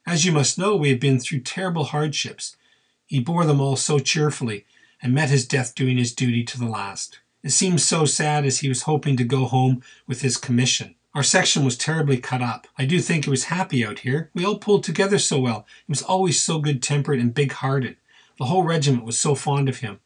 As 0.07 0.25
you 0.25 0.33
must 0.33 0.59
know, 0.59 0.75
we 0.75 0.89
have 0.89 1.01
been 1.01 1.19
through 1.19 1.41
terrible 1.41 1.85
hardships. 1.85 2.57
He 3.05 3.21
bore 3.21 3.45
them 3.45 3.61
all 3.61 3.77
so 3.77 3.99
cheerfully 3.99 4.65
and 5.03 5.13
met 5.13 5.29
his 5.29 5.47
death 5.47 5.75
doing 5.75 5.99
his 5.99 6.15
duty 6.15 6.45
to 6.45 6.59
the 6.59 6.67
last. 6.67 7.19
It 7.43 7.51
seemed 7.51 7.81
so 7.81 8.05
sad 8.05 8.45
as 8.45 8.61
he 8.61 8.69
was 8.69 8.83
hoping 8.83 9.17
to 9.17 9.25
go 9.25 9.45
home 9.45 9.83
with 10.07 10.23
his 10.23 10.37
commission. 10.37 10.95
Our 11.15 11.23
section 11.23 11.65
was 11.65 11.77
terribly 11.77 12.19
cut 12.19 12.43
up. 12.43 12.67
I 12.77 12.85
do 12.85 13.01
think 13.01 13.27
it 13.27 13.31
was 13.31 13.45
happy 13.45 13.85
out 13.85 14.01
here. 14.01 14.31
We 14.35 14.45
all 14.45 14.59
pulled 14.59 14.85
together 14.85 15.19
so 15.19 15.41
well. 15.41 15.67
He 15.87 15.91
was 15.91 16.03
always 16.03 16.43
so 16.43 16.59
good 16.59 16.83
tempered 16.83 17.19
and 17.19 17.35
big 17.35 17.53
hearted. 17.53 17.97
The 18.39 18.47
whole 18.47 18.63
regiment 18.63 19.05
was 19.05 19.19
so 19.19 19.35
fond 19.35 19.69
of 19.69 19.79
him. 19.79 20.01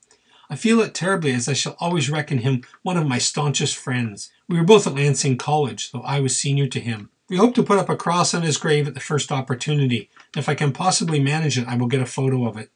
I 0.48 0.56
feel 0.56 0.80
it 0.80 0.94
terribly 0.94 1.32
as 1.32 1.48
I 1.48 1.54
shall 1.54 1.76
always 1.80 2.10
reckon 2.10 2.38
him 2.38 2.62
one 2.82 2.96
of 2.96 3.06
my 3.06 3.18
staunchest 3.18 3.76
friends. 3.76 4.30
We 4.48 4.58
were 4.58 4.64
both 4.64 4.86
at 4.86 4.94
Lancing 4.94 5.38
College, 5.38 5.92
though 5.92 6.02
I 6.02 6.20
was 6.20 6.38
senior 6.38 6.66
to 6.68 6.80
him. 6.80 7.10
We 7.28 7.38
hope 7.38 7.54
to 7.54 7.62
put 7.62 7.78
up 7.78 7.88
a 7.88 7.96
cross 7.96 8.34
on 8.34 8.42
his 8.42 8.58
grave 8.58 8.86
at 8.86 8.94
the 8.94 9.00
first 9.00 9.32
opportunity, 9.32 10.10
if 10.36 10.48
I 10.48 10.54
can 10.54 10.72
possibly 10.72 11.20
manage 11.20 11.58
it, 11.58 11.66
I 11.66 11.76
will 11.76 11.86
get 11.86 12.02
a 12.02 12.06
photo 12.06 12.46
of 12.46 12.56
it. 12.56 12.70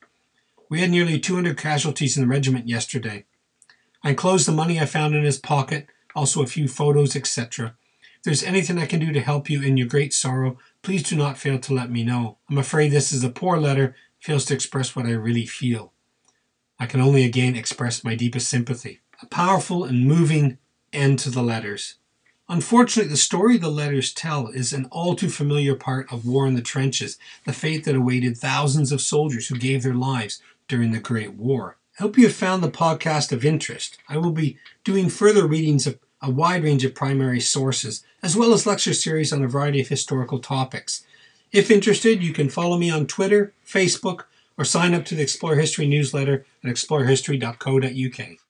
We 0.68 0.80
had 0.80 0.90
nearly 0.90 1.18
200 1.18 1.56
casualties 1.56 2.16
in 2.16 2.22
the 2.22 2.28
regiment 2.28 2.68
yesterday. 2.68 3.24
I 4.02 4.10
enclosed 4.10 4.46
the 4.46 4.52
money 4.52 4.80
I 4.80 4.86
found 4.86 5.14
in 5.14 5.24
his 5.24 5.38
pocket, 5.38 5.86
also 6.14 6.42
a 6.42 6.46
few 6.46 6.68
photos, 6.68 7.16
etc. 7.16 7.76
If 8.16 8.22
there's 8.24 8.42
anything 8.42 8.78
I 8.78 8.86
can 8.86 9.00
do 9.00 9.12
to 9.12 9.20
help 9.20 9.50
you 9.50 9.62
in 9.62 9.76
your 9.76 9.86
great 9.86 10.12
sorrow, 10.12 10.58
please 10.82 11.02
do 11.02 11.16
not 11.16 11.38
fail 11.38 11.58
to 11.58 11.74
let 11.74 11.90
me 11.90 12.04
know. 12.04 12.38
I'm 12.50 12.58
afraid 12.58 12.90
this 12.90 13.12
is 13.12 13.24
a 13.24 13.30
poor 13.30 13.58
letter, 13.58 13.94
fails 14.20 14.44
to 14.46 14.54
express 14.54 14.96
what 14.96 15.06
I 15.06 15.10
really 15.10 15.46
feel. 15.46 15.92
I 16.78 16.86
can 16.86 17.00
only 17.00 17.24
again 17.24 17.56
express 17.56 18.04
my 18.04 18.14
deepest 18.14 18.48
sympathy. 18.48 19.00
A 19.22 19.26
powerful 19.26 19.84
and 19.84 20.06
moving 20.06 20.58
end 20.92 21.18
to 21.20 21.30
the 21.30 21.42
letters. 21.42 21.94
Unfortunately, 22.48 23.10
the 23.10 23.16
story 23.16 23.56
the 23.56 23.70
letters 23.70 24.12
tell 24.12 24.48
is 24.48 24.72
an 24.72 24.86
all 24.92 25.16
too 25.16 25.28
familiar 25.28 25.74
part 25.74 26.12
of 26.12 26.26
war 26.26 26.46
in 26.46 26.54
the 26.54 26.62
trenches, 26.62 27.18
the 27.44 27.52
fate 27.52 27.84
that 27.84 27.96
awaited 27.96 28.36
thousands 28.36 28.92
of 28.92 29.00
soldiers 29.00 29.48
who 29.48 29.58
gave 29.58 29.82
their 29.82 29.94
lives 29.94 30.40
during 30.68 30.92
the 30.92 31.00
Great 31.00 31.34
War. 31.34 31.76
I 31.98 32.02
hope 32.02 32.18
you 32.18 32.24
have 32.26 32.34
found 32.34 32.62
the 32.62 32.70
podcast 32.70 33.32
of 33.32 33.42
interest. 33.42 33.96
I 34.06 34.18
will 34.18 34.32
be 34.32 34.58
doing 34.84 35.08
further 35.08 35.46
readings 35.46 35.86
of 35.86 35.98
a 36.20 36.30
wide 36.30 36.62
range 36.62 36.84
of 36.84 36.94
primary 36.94 37.40
sources, 37.40 38.04
as 38.22 38.36
well 38.36 38.52
as 38.52 38.66
lecture 38.66 38.92
series 38.92 39.32
on 39.32 39.42
a 39.42 39.48
variety 39.48 39.80
of 39.80 39.88
historical 39.88 40.38
topics. 40.38 41.06
If 41.52 41.70
interested, 41.70 42.22
you 42.22 42.34
can 42.34 42.50
follow 42.50 42.76
me 42.76 42.90
on 42.90 43.06
Twitter, 43.06 43.54
Facebook, 43.66 44.24
or 44.58 44.64
sign 44.64 44.92
up 44.92 45.06
to 45.06 45.14
the 45.14 45.22
Explore 45.22 45.56
History 45.56 45.86
newsletter 45.86 46.44
at 46.62 46.70
explorehistory.co.uk. 46.70 48.45